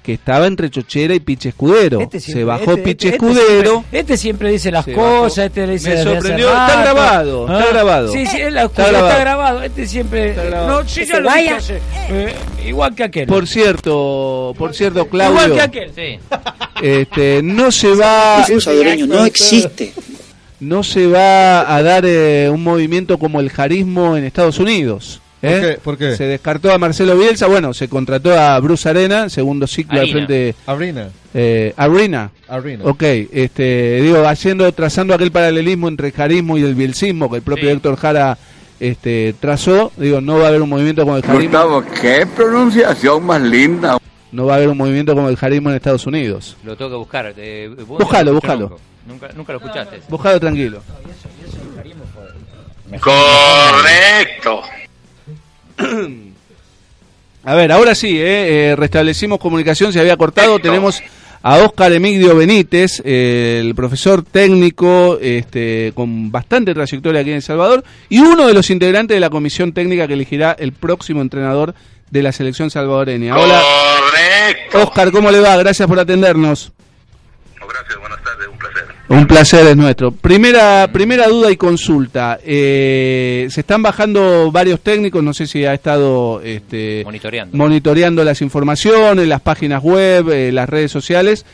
[0.06, 2.00] que estaba entre Chochera y Piche Escudero.
[2.00, 3.70] Este Se siempre- bajó este- Piche este- este Escudero.
[3.72, 5.46] siempre- Este siempre dice las Se cosas, bajó.
[5.48, 8.12] este le dice Me sorprendió, está grabado, está Ah, grabado.
[8.12, 9.08] Sí, sí, es la Está está, grabado.
[9.10, 9.62] está grabado.
[9.64, 10.32] Este siempre.
[10.34, 10.68] grabado.
[10.82, 11.58] No, sí, Que ya se lo dije vaya.
[12.08, 12.34] eh,
[12.68, 13.26] igual que aquel.
[13.26, 15.42] Por cierto, por cierto, Claudio.
[15.42, 15.90] Igual que aquel.
[15.92, 16.18] Sí.
[16.82, 18.46] Este, no se va.
[19.08, 19.92] No existe.
[20.60, 25.20] No se va a dar eh, un movimiento como el jarismo en Estados Unidos.
[25.46, 25.60] ¿Por ¿eh?
[25.74, 25.80] qué?
[25.82, 26.16] ¿Por qué?
[26.16, 27.46] Se descartó a Marcelo Bielsa.
[27.46, 30.12] Bueno, se contrató a Bruce Arena, segundo ciclo al Arena.
[30.26, 30.54] frente.
[30.66, 31.08] Arena.
[31.34, 32.30] Eh, Arena.
[32.48, 32.84] Arena.
[32.84, 37.42] Ok, este, digo, haciendo, trazando aquel paralelismo entre el jarismo y el bielsismo que el
[37.42, 38.38] propio Héctor Jara
[38.80, 39.92] este, trazó.
[39.96, 41.42] Digo, no va a haber un movimiento como el jarismo.
[41.44, 43.98] Gustavo, qué pronunciación más linda.
[44.32, 46.56] No va a haber un movimiento como el jarismo en Estados Unidos.
[46.64, 47.32] Lo tengo que buscar.
[47.36, 48.78] eh, Búscalo, no- búscalo.
[49.06, 50.00] Nunca, nunca lo escuchaste.
[50.08, 50.82] Bujado tranquilo.
[53.00, 54.62] Correcto.
[57.44, 61.00] A ver, ahora sí, eh, eh, restablecimos comunicación, se había cortado, tenemos
[61.42, 67.42] a Óscar Emigdio Benítez, eh, el profesor técnico este, con bastante trayectoria aquí en El
[67.42, 71.76] Salvador y uno de los integrantes de la comisión técnica que elegirá el próximo entrenador
[72.10, 73.36] de la selección salvadoreña.
[73.38, 73.62] Hola.
[74.74, 75.56] Oscar, ¿cómo le va?
[75.56, 76.72] Gracias por atendernos.
[79.08, 80.10] Un placer es nuestro.
[80.10, 82.40] Primera, primera duda y consulta.
[82.44, 87.56] Eh, se están bajando varios técnicos, no sé si ha estado este, Monitoreando.
[87.56, 91.46] monitoreando las informaciones, las páginas web, eh, las redes sociales,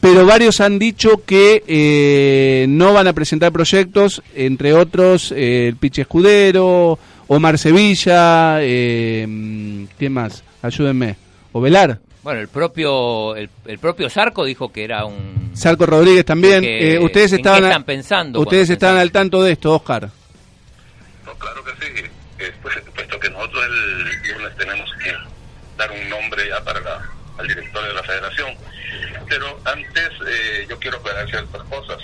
[0.00, 5.76] pero varios han dicho que eh, no van a presentar proyectos, entre otros eh, el
[5.76, 10.44] Piche Escudero, Omar Sevilla, eh, ¿quién más?
[10.60, 11.16] Ayúdenme.
[11.52, 12.00] ¿Ovelar?
[12.22, 15.52] Bueno, el propio el, el propio Zarco dijo que era un...
[15.54, 16.60] Sarco Rodríguez también.
[16.62, 20.10] Que- Eh, ustedes ¿en estaban, qué están pensando Ustedes estaban al tanto de esto, Oscar.
[22.40, 25.12] Eh, pues, puesto que nosotros el lunes tenemos que
[25.76, 27.08] dar un nombre ya para la-
[27.38, 28.54] al director de la federación.
[29.28, 31.98] Pero antes eh, yo quiero aclarar ciertas cosas.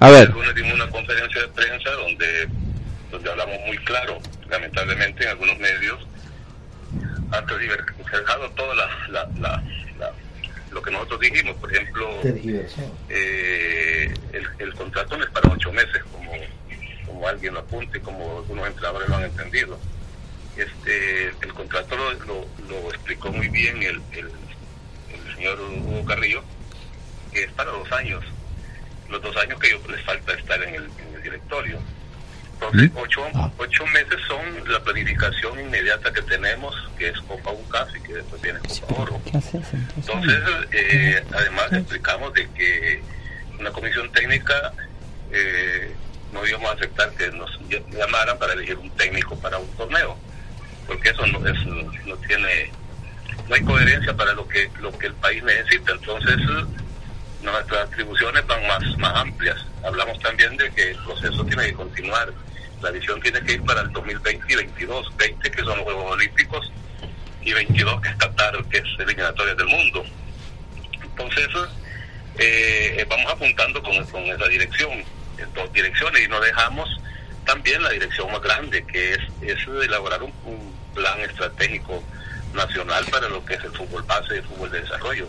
[0.00, 0.28] A ver.
[0.28, 2.48] El lunes dimos una conferencia de prensa donde,
[3.10, 6.06] donde hablamos muy claro, lamentablemente en algunos medios,
[7.42, 9.62] tergiversado toda la, la, la-
[9.98, 10.12] la-
[10.70, 11.54] lo que nosotros dijimos.
[11.56, 12.20] Por ejemplo,
[13.08, 16.32] eh, el, el contrato no es para ocho meses, como,
[17.06, 19.78] como alguien lo apunte, como algunos entrenadores lo han entendido.
[20.56, 24.30] Este, el contrato lo, lo, lo explicó muy bien el, el,
[25.08, 26.42] el señor Hugo Carrillo,
[27.32, 28.24] que es para dos años,
[29.10, 31.78] los dos años que les falta estar en el, en el directorio.
[32.54, 33.26] Entonces, ocho,
[33.58, 34.40] ocho meses son
[34.72, 39.20] la planificación inmediata que tenemos, que es Copa UNCAS y que después viene Copa Oro.
[39.96, 40.42] Entonces,
[40.72, 43.02] eh, además explicamos de que
[43.58, 44.72] una comisión técnica
[45.32, 45.92] eh,
[46.32, 50.16] no íbamos a aceptar que nos ll- llamaran para elegir un técnico para un torneo,
[50.86, 51.66] porque eso no, es,
[52.06, 52.70] no tiene,
[53.48, 55.92] no hay coherencia para lo que lo que el país necesita.
[55.92, 56.36] Entonces,
[57.42, 59.56] nuestras atribuciones van más, más amplias.
[59.84, 62.32] Hablamos también de que el proceso tiene que continuar.
[62.82, 65.16] La visión tiene que ir para el 2020 y 22.
[65.16, 66.72] 20 que son los Juegos Olímpicos
[67.42, 70.04] y 22 que es Qatar, que es eliminatoria del mundo.
[71.02, 71.48] Entonces,
[72.38, 74.92] eh, vamos apuntando con, con esa dirección,
[75.38, 76.88] en dos direcciones, y no dejamos
[77.46, 82.02] también la dirección más grande, que es, es elaborar un, un plan estratégico
[82.54, 85.28] nacional para lo que es el fútbol base y el fútbol de desarrollo.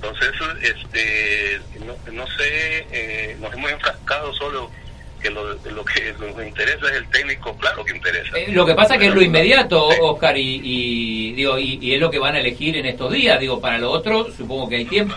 [0.00, 4.70] Entonces, este, no, no sé, eh, nos hemos enfrascado solo
[5.18, 8.36] que lo, lo que nos interesa es el técnico, claro que interesa.
[8.38, 12.00] Eh, Lo que pasa que es lo inmediato, Oscar, y, y, digo y, y es
[12.00, 13.38] lo que van a elegir en estos días.
[13.40, 15.14] Digo, para lo otro, supongo que hay tiempo.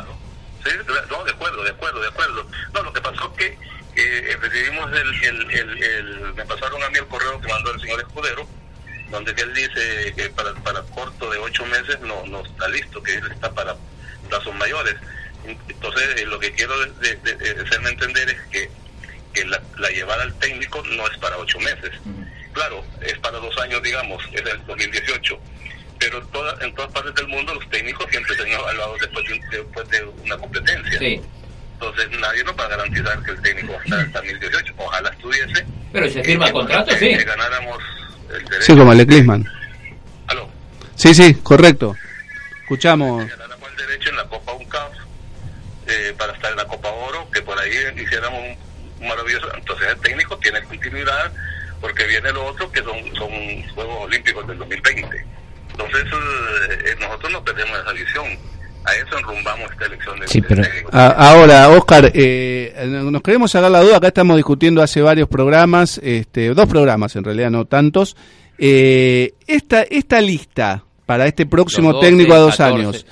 [0.63, 0.71] Sí,
[1.09, 2.45] no, de acuerdo, de acuerdo, de acuerdo.
[2.73, 3.57] No, lo que pasó es
[3.93, 7.73] que eh, recibimos el, el, el, el- me pasaron a mí el correo que mandó
[7.73, 8.47] el señor Escudero,
[9.09, 13.15] donde él dice que para, para corto de ocho meses no, no está listo, que
[13.15, 13.75] él está para
[14.29, 14.95] plazos mayores.
[15.45, 18.69] Entonces, eh, lo que quiero de, de- de hacerme entender es que,
[19.33, 21.91] que la, la llevada al técnico no es para ocho meses.
[22.53, 25.39] Claro, es para dos años, digamos, es el 2018
[25.99, 29.33] pero toda, en todas partes del mundo los técnicos siempre se han evaluado después de,
[29.33, 30.97] un- después de una competencia.
[30.97, 31.21] Sí.
[31.73, 34.73] Entonces nadie nos va a garantizar que el técnico va a estar hasta 2018.
[34.77, 35.65] Ojalá estuviese.
[35.93, 37.17] Pero si se firma el contrato, que, sí.
[37.19, 37.77] que ganáramos
[38.33, 38.65] el derecho.
[38.65, 39.47] Sí, como el de Klinsmann.
[40.25, 40.49] Aló.
[40.95, 41.95] Sí, sí, correcto.
[42.63, 43.21] Escuchamos.
[43.23, 44.93] el derecho en la Copa UNCAF
[45.85, 48.57] eh, para estar en la Copa Oro, que por ahí hiciéramos un
[49.01, 49.47] maravilloso.
[49.57, 51.31] Entonces el técnico tiene continuidad
[51.79, 53.29] porque viene lo otro que son, son
[53.73, 55.25] Juegos Olímpicos del 2020.
[55.71, 58.25] Entonces eh, nosotros no perdemos esa visión.
[58.83, 60.63] A eso enrumbamos esta elección de, Sí, pero-.
[60.91, 63.97] A- ahora, Oscar, eh, nos queremos sacar la duda.
[63.97, 68.15] Acá estamos discutiendo hace varios programas, este, dos programas en realidad, no tantos.
[68.57, 72.79] Eh, esta, esta lista para este próximo Los 12, técnico a dos 14.
[72.81, 73.05] años,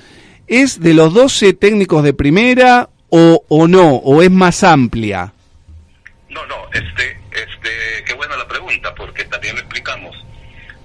[0.48, 3.94] ¿es de los 12 técnicos de primera o, o no?
[3.96, 5.32] ¿O es más amplia?
[6.30, 10.16] No, no, este, este, qué buena la pregunta, porque también lo explicamos.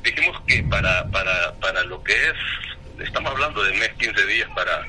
[0.04, 2.34] Dijimos que para, para, para lo que es,
[3.08, 4.82] estamos hablando de mes 15 días para,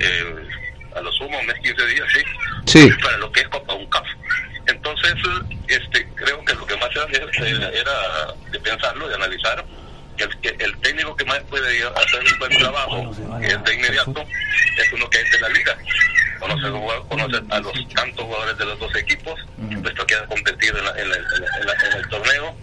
[0.00, 0.34] eh,
[0.96, 2.20] a lo sumo mes 15 días, sí,
[2.66, 2.90] Sí.
[3.02, 4.06] para lo que es Copa UNCAF.
[4.66, 5.14] Entonces,
[5.68, 7.04] este, creo que lo que más era,
[7.46, 9.64] era- era de pensarlo, de analizar,
[10.24, 13.10] el, que el técnico que más puede hacer un buen trabajo,
[13.42, 14.24] es de inmediato,
[14.76, 15.76] es uno que es de la liga.
[16.38, 16.70] Conoce,
[17.08, 19.34] conoce a los tantos jugadores de los dos equipos,
[19.82, 22.56] puesto que han competido en, la- en la- en la- en la- en el torneo.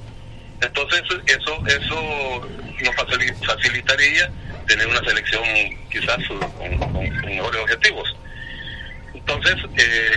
[0.61, 2.49] Entonces, eso eso
[2.81, 4.29] nos facili- facilitaría
[4.67, 5.43] tener una selección
[5.91, 8.15] quizás con, con- con mejores objetivos.
[9.27, 10.11] Entonces, eh,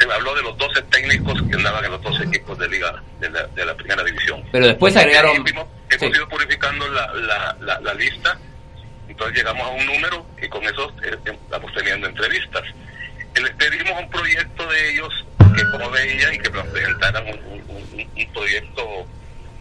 [0.00, 3.30] se habló de los 12 técnicos que andaban en los 12 equipos de liga de
[3.30, 4.42] la, de la primera división.
[4.50, 8.36] Pero después agregaron- hemos, hemos ido purificando la, la, la, la lista,
[9.08, 12.62] entonces llegamos a un número y con eso eh, estamos teniendo entrevistas.
[13.36, 15.24] Y les pedimos un proyecto de ellos
[15.56, 17.38] que como veía y que nos presentaran un,
[17.68, 19.06] un- proyecto,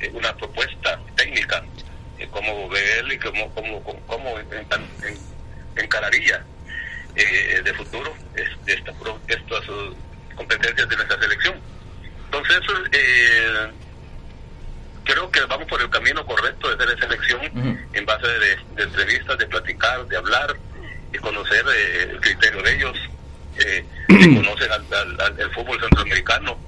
[0.01, 1.63] eh, una propuesta técnica
[2.19, 5.19] eh, cómo ve él y cómo, cómo, cómo, cómo en- en-
[5.75, 6.43] encararía
[7.23, 9.93] eh, de futuro es- esta pro- estas eh,
[10.35, 11.61] competencias de nuestra selección.
[12.25, 12.59] Entonces,
[12.91, 13.73] eh,
[15.03, 17.41] creo que vamos por el camino correcto de hacer selección
[17.93, 20.55] en base de, de entrevistas, de platicar, de hablar,
[21.11, 22.97] de conocer eh, el criterio de ellos,
[23.65, 26.61] eh, que conocen al, al- al- el fútbol centroamericano,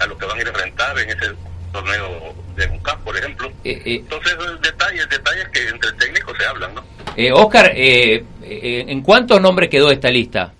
[0.00, 1.34] a lo que van a ir a enfrentar en ese
[1.72, 3.48] torneo de por ejemplo.
[3.64, 6.82] Eh, eh, Entonces, detalles, detalles que entre técnicos se hablan, ¿no?
[7.16, 10.52] eh, Oscar, eh, eh, ¿en cuántos nombres quedó esta lista?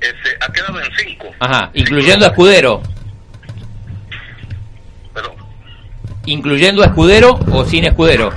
[0.00, 1.26] Este, ha quedado en cinco.
[1.40, 2.82] Ajá, incluyendo a Escudero.
[6.26, 8.30] ¿Incluyendo a Escudero o sin Escudero?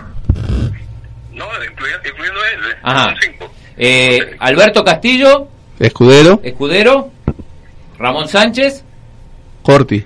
[1.34, 2.60] No, incluye- incluyendo a él.
[2.82, 3.16] Ajá.
[3.22, 3.52] Cinco.
[3.78, 5.48] Eh, Alberto Castillo,
[5.80, 7.12] Escudero, Escudero,
[7.98, 8.84] Ramón Sánchez,
[9.64, 10.06] Corti.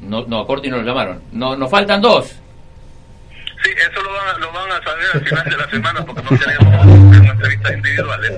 [0.00, 1.22] No, no, a Corti no lo llamaron.
[1.32, 2.26] No, nos faltan dos.
[3.62, 6.22] Sí, eso lo van, a- lo van a saber al final de la semana porque
[6.22, 8.32] no tenemos una entrevistas individuales.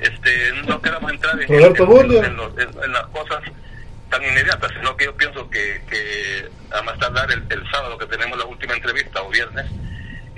[0.00, 1.88] Este, no queremos entrar en, Roberto en-
[2.24, 3.42] en en- en las cosas
[4.10, 8.06] tan inmediatas, sino que yo pienso que, que a más tardar el, el sábado que
[8.06, 9.66] tenemos la última entrevista o viernes,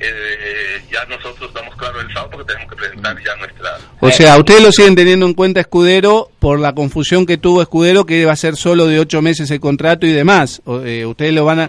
[0.01, 3.79] eh, ya nosotros damos claro el sábado porque tenemos que presentar ya nuestra...
[4.01, 8.07] O sea, ustedes lo siguen teniendo en cuenta Escudero por la confusión que tuvo Escudero,
[8.07, 10.63] que va a ser solo de ocho meses el contrato y demás.
[10.65, 11.65] O, eh, ustedes lo van a...
[11.65, 11.69] a,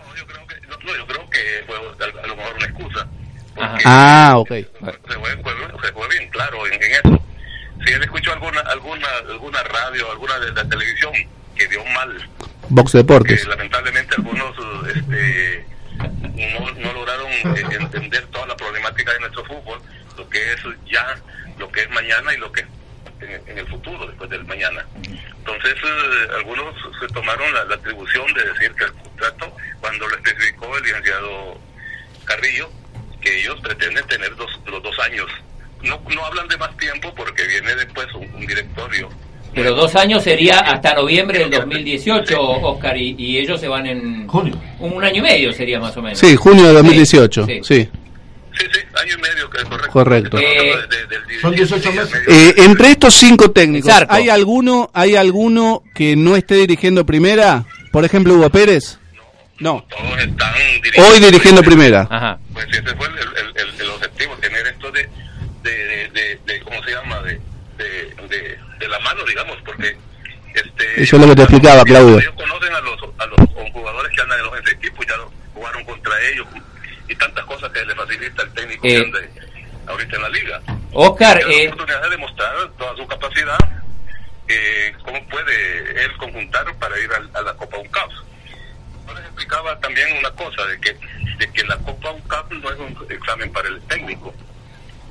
[2.24, 3.08] a lo mejor una excusa.
[3.86, 4.48] Ah, ok.
[4.50, 5.54] se fue, fue-
[5.88, 7.24] se fue bien claro en, en eso.
[7.86, 11.12] Si él escuchó alguna alguna alguna radio, alguna de la televisión
[11.56, 12.16] que dio mal,
[12.70, 13.42] Vox Deportes.
[13.44, 14.56] que lamentablemente algunos
[14.96, 15.66] este,
[16.54, 19.80] no, no lograron eh, entender toda la problemática de nuestro fútbol,
[20.18, 20.62] lo que es
[20.92, 21.16] ya,
[21.58, 22.68] lo que es mañana y lo que es
[23.22, 24.86] en, en el futuro, después del mañana.
[25.38, 30.16] Entonces, eh, algunos se tomaron la, la atribución de decir que el contrato, cuando lo
[30.16, 31.60] especificó el licenciado
[32.26, 32.70] Carrillo,
[33.22, 35.28] que ellos pretenden tener dos, los dos años.
[35.84, 39.10] No, no hablan de más tiempo porque viene después un, un directorio.
[39.54, 44.28] Pero dos años sería hasta noviembre del 2018, Oscar, y, y ellos se van en...
[44.28, 44.56] Junio.
[44.82, 46.18] Un año y medio sería más o menos.
[46.20, 47.46] Sí, junio de 2018.
[47.46, 47.90] Sí, Sí,
[49.02, 49.92] Año y medio, que es correcto.
[49.92, 50.38] correcto.
[51.42, 52.22] Son 18 meses.
[52.28, 54.14] Eh, entre estos cinco técnicos, Zarco.
[54.14, 57.64] ¿hay alguno, ¿hay alguno que no esté dirigiendo primera?
[57.92, 59.00] Por ejemplo, Hugo Pérez.
[59.60, 59.86] No.
[60.98, 62.08] Hoy dirigiendo primera.
[62.10, 62.40] Ajá.
[62.54, 65.10] Pues ese fue el, el, el- el objetivo, tener esto de,
[65.64, 67.22] de, de, de- de- ¿cómo se llama?
[67.22, 67.40] De,
[67.78, 69.96] de, de, de la mano, digamos, porque
[70.54, 72.20] este, Eso es lo que te explicaba, Claudio.
[72.20, 75.14] ellos conocen a los, a los jugadores que andan en los equipos, ya
[75.54, 76.48] jugaron contra ellos
[77.08, 79.12] y tantas cosas que le facilita el técnico Eh.
[79.12, 80.62] que ahorita en la liga.
[80.94, 83.58] Oscar, eh, la oportunidad de demostrar toda su capacidad,
[84.48, 88.10] eh, cómo puede él conjuntar para ir al- a, la Copa UNCAP.
[89.08, 90.94] Yo les explicaba también una cosa, de que,
[91.38, 94.34] de que la Copa UNCAP no es un examen para el técnico,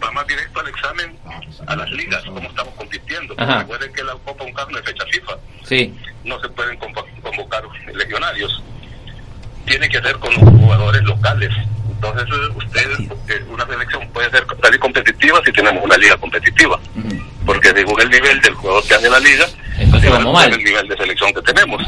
[0.02, 1.18] va más directo al examen
[1.66, 3.34] a las ligas, cómo estamos compitiendo.
[3.36, 5.32] Porque recuerden que la Copa UNCAP no es fecha FIFA,
[5.64, 5.98] sí.
[6.24, 8.62] no se pueden convo- convocar legionarios,
[9.66, 11.50] tiene que ser con los jugadores locales.
[11.90, 16.78] Entonces, usted, una selección puede ser salir competitiva si tenemos una liga competitiva,
[17.44, 19.46] porque según el nivel del jugador que anda en la liga,
[19.78, 20.52] Entonces vamos mal.
[20.52, 21.82] el nivel de selección que tenemos.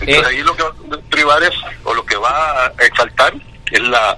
[0.00, 0.22] Entonces, Eh.
[0.26, 1.50] ahí lo que va a privar es,
[1.84, 3.34] o lo que va a exaltar,
[3.70, 4.16] es la,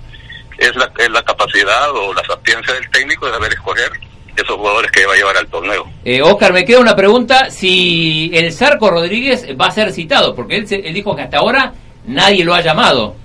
[0.58, 3.90] es la, es la capacidad o la sapiencia del técnico de saber escoger
[4.36, 5.90] esos jugadores que va a llevar al torneo.
[6.04, 7.50] Eh, Oscar, me queda una pregunta.
[7.50, 11.72] Si el Zarco Rodríguez va a ser citado, porque él, él dijo que hasta ahora
[12.04, 13.16] nadie lo ha llamado.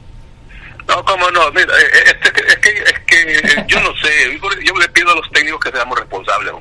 [0.88, 4.74] No, cómo no, mira, eh, este, es que, es que eh, yo no sé, yo
[4.78, 6.54] le pido a los técnicos que seamos responsables.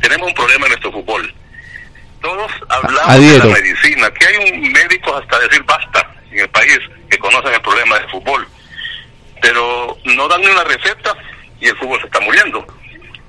[0.00, 1.34] Tenemos un problema en nuestro fútbol.
[2.20, 6.78] Todos hablamos de la medicina, que hay un médico hasta decir basta en el país
[7.10, 8.46] que conocen el problema del fútbol,
[9.40, 11.16] pero no dan ni una receta
[11.60, 12.64] y el fútbol se está muriendo.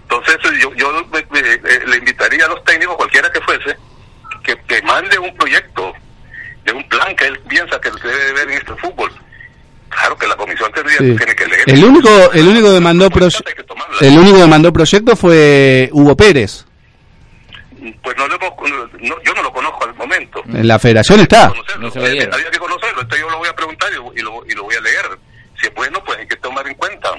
[0.04, 3.78] Entonces yo, yo eh, eh, le invitaría a los técnicos, cualquiera que fuese,
[4.44, 5.94] que, que mande un proyecto
[6.66, 9.12] de un plan que él piensa que debe ver en este fútbol.
[9.90, 11.16] Claro que la comisión tendría, Sí.
[11.16, 11.64] tiene que leer.
[11.70, 13.44] El único, el único que mandó proye-
[14.02, 16.66] el único que mandó proyecto fue Hugo Pérez.
[18.02, 20.42] Pues no, lo no- yo no lo conozco al momento.
[20.48, 21.52] En la federación está.
[21.80, 22.30] No se Eh.
[22.32, 24.64] Había que conocerlo, entonces yo lo voy a preguntar y, lo- y lo, y lo
[24.64, 25.06] voy a leer.
[25.60, 27.10] Si es bueno, pues hay que tomar en cuenta.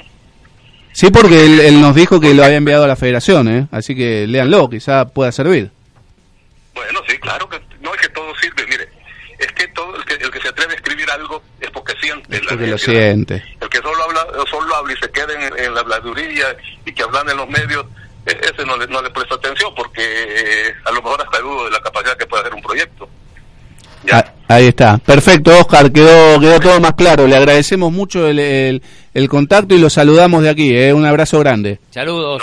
[0.92, 3.66] Sí, porque él, él nos dijo que lo había enviado a la federación, ¿eh?
[3.72, 5.70] Así que léanlo, quizá pueda servir.
[6.74, 8.64] Bueno, sí, claro que no es que todo sirve.
[8.68, 8.88] Mire,
[9.38, 11.92] es que todo el que, el que se atreve a escribir algo es porque
[12.56, 13.42] Porque lo siente.
[13.60, 17.02] El que solo habla, solo habla y se queda en, en la habladuría y que
[17.02, 17.84] hablan en los medios,
[18.26, 21.64] e- ese no le, no le presta atención porque eh, a lo mejor hasta dudo
[21.66, 23.08] de la capacidad que puede hacer un proyecto.
[24.12, 24.98] A- Ahí está.
[24.98, 25.90] Perfecto, Oscar.
[25.90, 27.26] Quedó, quedó todo más claro.
[27.26, 28.82] Le agradecemos mucho el, el,
[29.14, 30.76] el contacto y lo saludamos de aquí.
[30.76, 30.92] ¿eh?
[30.92, 31.80] Un abrazo grande.
[31.90, 32.42] Saludos.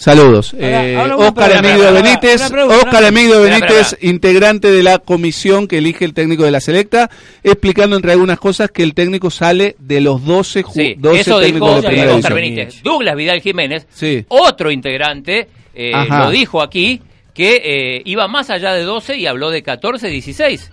[0.00, 0.54] Saludos.
[0.58, 6.06] Eh, ahora Oscar Emilio Benítez, pregunta, Oscar Emilio Benítez, integrante de la comisión que elige
[6.06, 7.10] el técnico de la selecta,
[7.42, 11.38] explicando entre algunas cosas que el técnico sale de los 12, ju- Sí, 12 eso
[11.40, 12.56] técnicos dijo de primera Oscar división.
[12.56, 12.82] Benítez.
[12.82, 14.24] Douglas Vidal Jiménez, Sí.
[14.28, 17.02] otro integrante, eh, lo dijo aquí,
[17.34, 20.70] que eh, iba más allá de 12 y habló de 14, 16.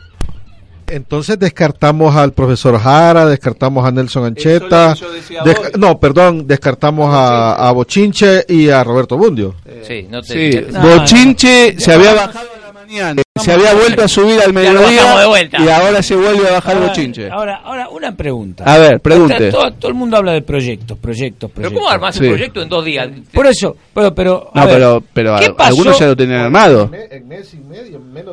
[0.89, 5.79] Entonces descartamos al profesor Jara, descartamos a Nelson Ancheta, yo decía desca- hoy.
[5.79, 9.55] no, perdón, descartamos a, a Bochinche y a Roberto Bundio.
[9.85, 14.03] Sí, no te- Sí, No, Bochinche se había bajado a la mañana, se había vuelto
[14.03, 15.57] a subir al bajamos de mediodía vuelta.
[15.63, 17.29] y ahora se vuelve a bajar Ahora, Bochinche.
[17.29, 18.63] Ahora, ahora una pregunta.
[18.65, 19.51] A ver, pregunte.
[19.51, 21.79] Todo, todo el mundo habla de proyectos, proyectos, Pero proyectos.
[21.79, 22.23] ¿cómo armás Sí.
[22.23, 23.09] un proyecto en dos días?
[23.33, 25.69] Por eso, pero, pero, No, ver, pero, pero ¿qué a- pasó?
[25.69, 26.89] algunos ya lo tenían armado.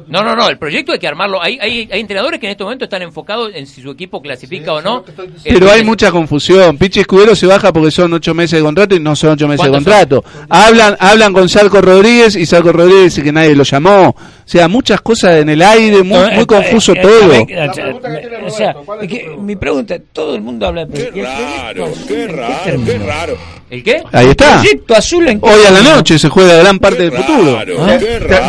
[0.08, 1.42] No, no, no, el proyecto hay que armarlo.
[1.42, 4.72] Hay, hay, hay entrenadores que en este momento están enfocados en si su equipo clasifica
[4.72, 5.04] o no.
[5.42, 6.76] Pero hay mucha confusión.
[6.78, 9.64] Pichi Escudero se baja porque son ocho meses de contrato y no son ocho meses
[9.64, 10.24] de ¿Cuántos contrato.
[10.48, 14.08] Hablan, hablan con Salco Rodríguez y Salco Rodríguez dice que nadie lo llamó.
[14.10, 17.32] O sea, muchas cosas en el aire, muy, Eh, muy eh, confuso eh, todo.
[17.32, 21.24] eh, eh, O sea, es que mi pregunta, todo el mundo habla de proyectos.
[21.24, 23.36] Raro, qué raro, qué raro.
[23.74, 24.02] ¿El qué?
[24.12, 24.60] Ahí está.
[24.60, 27.58] Proyecto azul en Hoy a la noche se juega gran parte del futuro.
[27.80, 27.98] ¿Ah?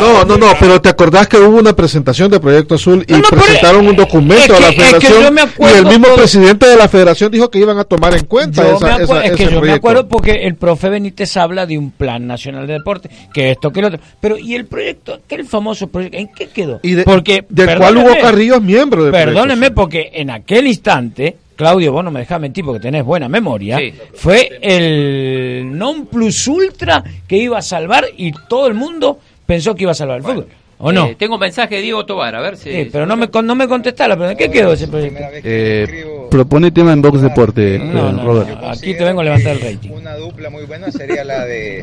[0.00, 3.86] No, no, no, pero te acordás que hubo una presentación de Proyecto Azul y presentaron
[3.88, 6.16] un documento es a la que- es que federación yo me y el mismo todo-
[6.16, 9.14] presidente de la federación dijo que iban a tomar en cuenta Yo esa, me acuerdo-
[9.22, 12.26] esa- es que ese yo me acuerdo porque el profe Benítez habla de un plan
[12.26, 14.00] nacional de deporte, que esto, que lo otro.
[14.20, 15.18] Pero, ¿y el proyecto?
[15.28, 16.18] ¿Qué el famoso proyecto?
[16.18, 16.78] ¿En qué quedó?
[16.82, 20.66] Y de- porque, del cual Hugo Carrillo es miembro del Proyecto Perdóneme, porque en aquel
[20.68, 23.92] instante, Claudio, vos no me dejás mentir porque tenés buena memoria, Sí.
[24.14, 29.82] fue el non plus ultra que iba a salvar y todo el mundo pensó que
[29.84, 30.46] iba a salvar el fútbol.
[30.78, 31.06] ¿O no?
[31.06, 32.70] Eh, tengo un mensaje de Diego Tobar, a ver si.
[32.70, 34.36] Sí, pero no me, con- no me contestás la pregunta.
[34.36, 35.18] ¿Qué quedó ese proyecto?
[35.42, 38.60] Eh, propone tema en Box Deporte, No, eh, no, Robert.
[38.60, 39.88] no, aquí te vengo a levantar el rating.
[39.92, 41.82] Una dupla muy buena sería la de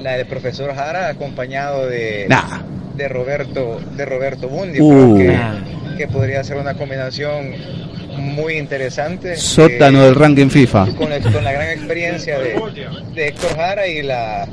[0.00, 2.60] la del profesor Jara acompañado de Nah.
[2.96, 5.16] de Roberto de Roberto Bundio Uh.
[5.16, 5.96] creo que, Nah.
[5.96, 7.52] que podría ser una combinación
[8.16, 10.86] muy interesante Sótano eh, del ranking FIFA.
[10.96, 12.54] con, la- con la gran experiencia de,
[13.14, 14.46] de Héctor Jara y la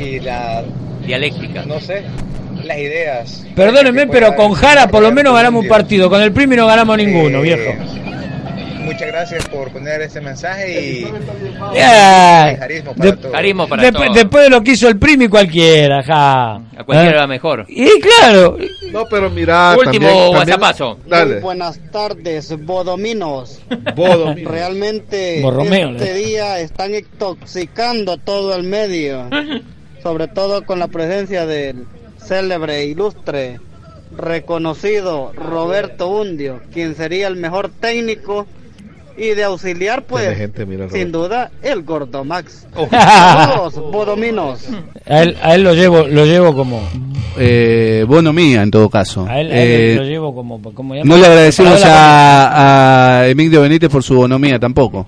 [0.00, 0.62] y la
[1.06, 2.02] Dialéctica no sé
[2.64, 6.08] las ideas Perdónenme, pero con Jara por lo menos ganamos un partido.
[6.08, 7.74] Con el Primi no ganamos ninguno, Eh, viejo.
[8.84, 11.04] Muchas gracias por poner este mensaje y,
[11.74, 12.52] Ya.
[12.52, 13.32] y carisma para De- todos.
[13.32, 14.16] Carismo para Después, todos.
[14.16, 16.54] después de lo que hizo el Primi, cualquiera, ja.
[16.76, 17.20] A cualquiera ¿Eh?
[17.20, 17.66] va mejor.
[17.68, 18.56] Y claro,
[18.92, 20.32] No, pero mira, Último.
[21.06, 21.40] Dale.
[21.40, 23.60] Buenas tardes, bodominos.
[23.94, 24.50] Bodominos.
[24.50, 29.28] Realmente Borromeo, este día están intoxicando todo el medio,
[30.02, 31.84] sobre todo con la presencia del
[32.22, 33.60] célebre, ilustre,
[34.16, 38.46] reconocido Roberto Undio, quien sería el mejor técnico
[39.16, 42.66] y de auxiliar, pues, Tiene gente, mira, sin duda, el Gordo Max.
[42.76, 42.88] Oh.
[42.90, 44.60] Saludos, bodominos.
[45.06, 46.82] a él, a él lo llevo, lo llevo como,
[47.38, 49.26] Eh, bono mía, en todo caso.
[49.28, 53.88] a él, a Eh, lo llevo como, como no le agradecemos a, a Emilio Benítez
[53.90, 55.06] por su bonomía tampoco.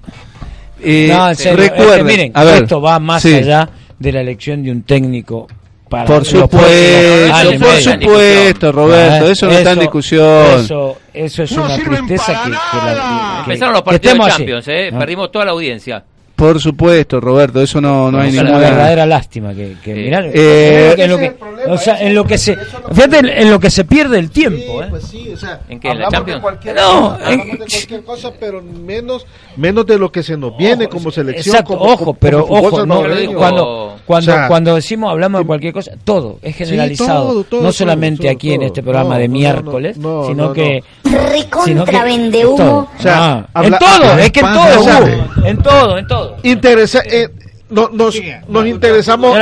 [0.81, 3.35] Eh, No, en serio, es que recuerden, miren, a ver, esto va más sí.
[3.35, 5.47] allá de la elección de un técnico
[5.93, 10.61] para Por supuesto, por supuesto, Roberto, eso no está en discusión.
[10.65, 14.31] Eso, eso es una tristeza que, que la- que- Empezaron los partidos de.
[14.31, 14.91] Champions, eh.
[14.93, 14.99] Ah.
[14.99, 16.03] Perdimos toda la audiencia.
[16.35, 18.69] Por supuesto, Roberto, eso no, no hay es una ninguna...
[18.71, 21.35] verdadera lástima que, que mirá, Eh, en lo que,
[21.69, 24.83] o sea, en lo que se fíjate en, en lo que se pierde el tiempo
[24.83, 24.87] ¿eh?
[24.91, 25.89] Pues sí, o sea, ¿En qué?
[25.91, 29.87] ¿En la hablamos de cualquier No, cosa, hablamos en- de cualquier cosa, pero menos menos
[29.87, 31.55] de lo que se nos viene como selección.
[31.57, 33.03] Exacto, como- ojo, como- pero como ojo, no,
[33.37, 37.63] cuando cuando O sea, cuando decimos hablamos de cualquier cosa, todo es generalizado, todo, todo,
[37.63, 38.55] no solamente todo, aquí todo.
[38.57, 42.89] en este programa No, de miércoles, no, sino no, que Recontra sino que- vende humo.
[42.99, 46.37] O sea, Ah, habla- en todo, es que en todo, en todo, en todo.
[46.43, 47.29] interesa, eh,
[47.73, 48.15] no, nos,
[48.49, 49.37] nos interesamos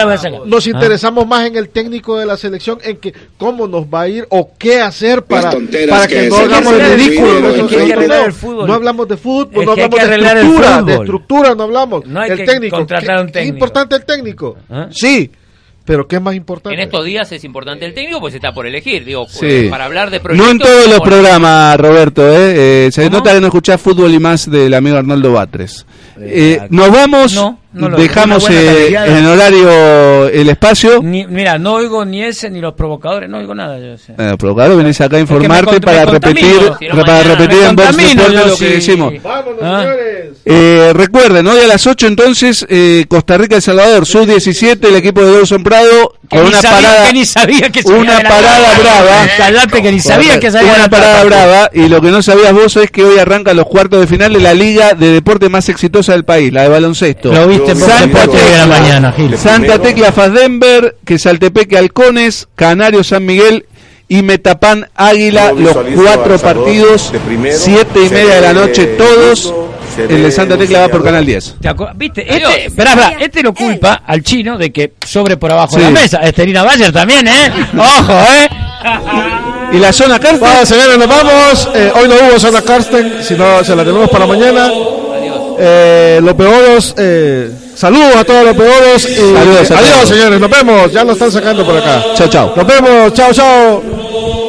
[0.46, 0.70] nos Ah.
[0.70, 4.26] interesamos más en el técnico de la selección en que cómo nos va a ir
[4.30, 8.74] o qué hacer para, tonteras para que que no hagamos el ridículo no.
[8.74, 10.92] hablamos de fútbol Es no hablamos que de estructura de fútbol.
[11.04, 13.52] estructura no hablamos No hay el que técnico contratar un ¿qué- técnico.
[13.54, 14.56] ¿es importante el técnico?
[14.70, 14.88] ¿Ah?
[14.90, 15.30] sí
[15.82, 16.74] pero ¿qué es más importante?
[16.76, 19.04] En estos días es importante el técnico, pues está por elegir.
[19.04, 19.46] Digo, Sí.
[19.46, 20.46] eh, para hablar de proyectos.
[20.46, 22.86] No en todos los programas, Roberto, ¿eh?
[22.86, 25.84] Eh, se nota que no escuchás fútbol y más del amigo Arnoldo Batres.
[26.20, 31.00] Eh, nos vamos, No, no lo- dejamos eh, en horario el espacio.
[31.02, 33.96] Ni- mira, no oigo ni ese ni los provocadores, no oigo nada yo.
[33.96, 34.14] sé.
[34.16, 36.60] Bueno, provocador, venís acá a que informarte para repetir,
[37.04, 39.12] para repetir en Vox contamino Deporte yo lo que si- decimos.
[39.62, 39.86] ¿Ah?
[40.44, 44.96] Eh, recuerden, hoy a las 8 entonces, eh, Costa Rica El Salvador, sub 17, el
[44.96, 47.88] equipo de Dawson Prado Que con ni una sabía- parada, que ni sabía que se
[47.92, 49.28] una iba de la parada brava.
[49.36, 52.90] Callate que ni sabía que Una parada brava y lo que no sabías vos es
[52.90, 56.24] que hoy arrancan los cuartos de final de la liga de deporte más exitosa del
[56.24, 57.32] país, la de baloncesto.
[57.32, 59.36] Lo viste Voz Santa Deporte de la Tecla, mañana, Gil.
[59.38, 63.66] Santa Tecla Faz Denver, que Saltepeque Halcones, Canario San Miguel
[64.08, 69.52] y Metapan Águila, los cuatro partidos, de primero, siete y media de la noche, todos.
[69.98, 71.04] El de Santa Tecla va por.
[71.04, 71.56] Canal 10.
[71.60, 71.96] ¿Te acuerdas?
[71.98, 72.26] ¿Viste?
[72.28, 72.50] Adiós.
[72.50, 75.90] Este, esperá, esperá, este lo culpa al chino de que sobre por abajo de la
[75.90, 76.18] mesa.
[76.18, 77.50] Estelina Bayer también, ¿eh?
[77.76, 78.48] Ojo, ¿eh?
[79.72, 80.40] Y la zona Carsten.
[80.40, 81.68] Bueno, señores, nos vamos.
[81.74, 84.70] Eh, hoy no hubo zona Karsten, sino se la tenemos para mañana.
[85.58, 89.08] Eh, los peoros, eh, saludos a todos los peoros.
[89.08, 90.08] Y, adiós, todos.
[90.08, 90.92] señores, nos vemos.
[90.92, 92.02] Ya lo están sacando por acá.
[92.14, 92.52] Chao, chao.
[92.56, 94.39] Nos vemos, chao, chao.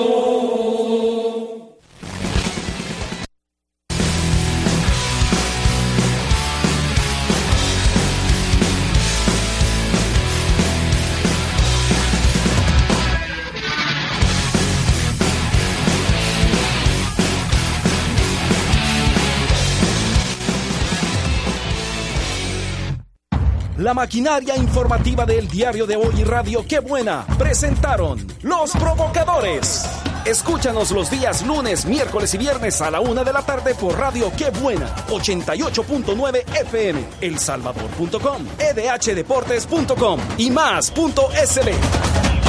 [24.02, 29.86] Maquinaria informativa del diario de hoy y Radio Qué Buena presentaron Los Provocadores.
[30.26, 34.32] Escúchanos los días lunes, miércoles y viernes a la una de la tarde por Radio
[34.36, 42.41] Qué Buena, 88.9 FM, elsalvador.com, edhdeportes.com y más.sb.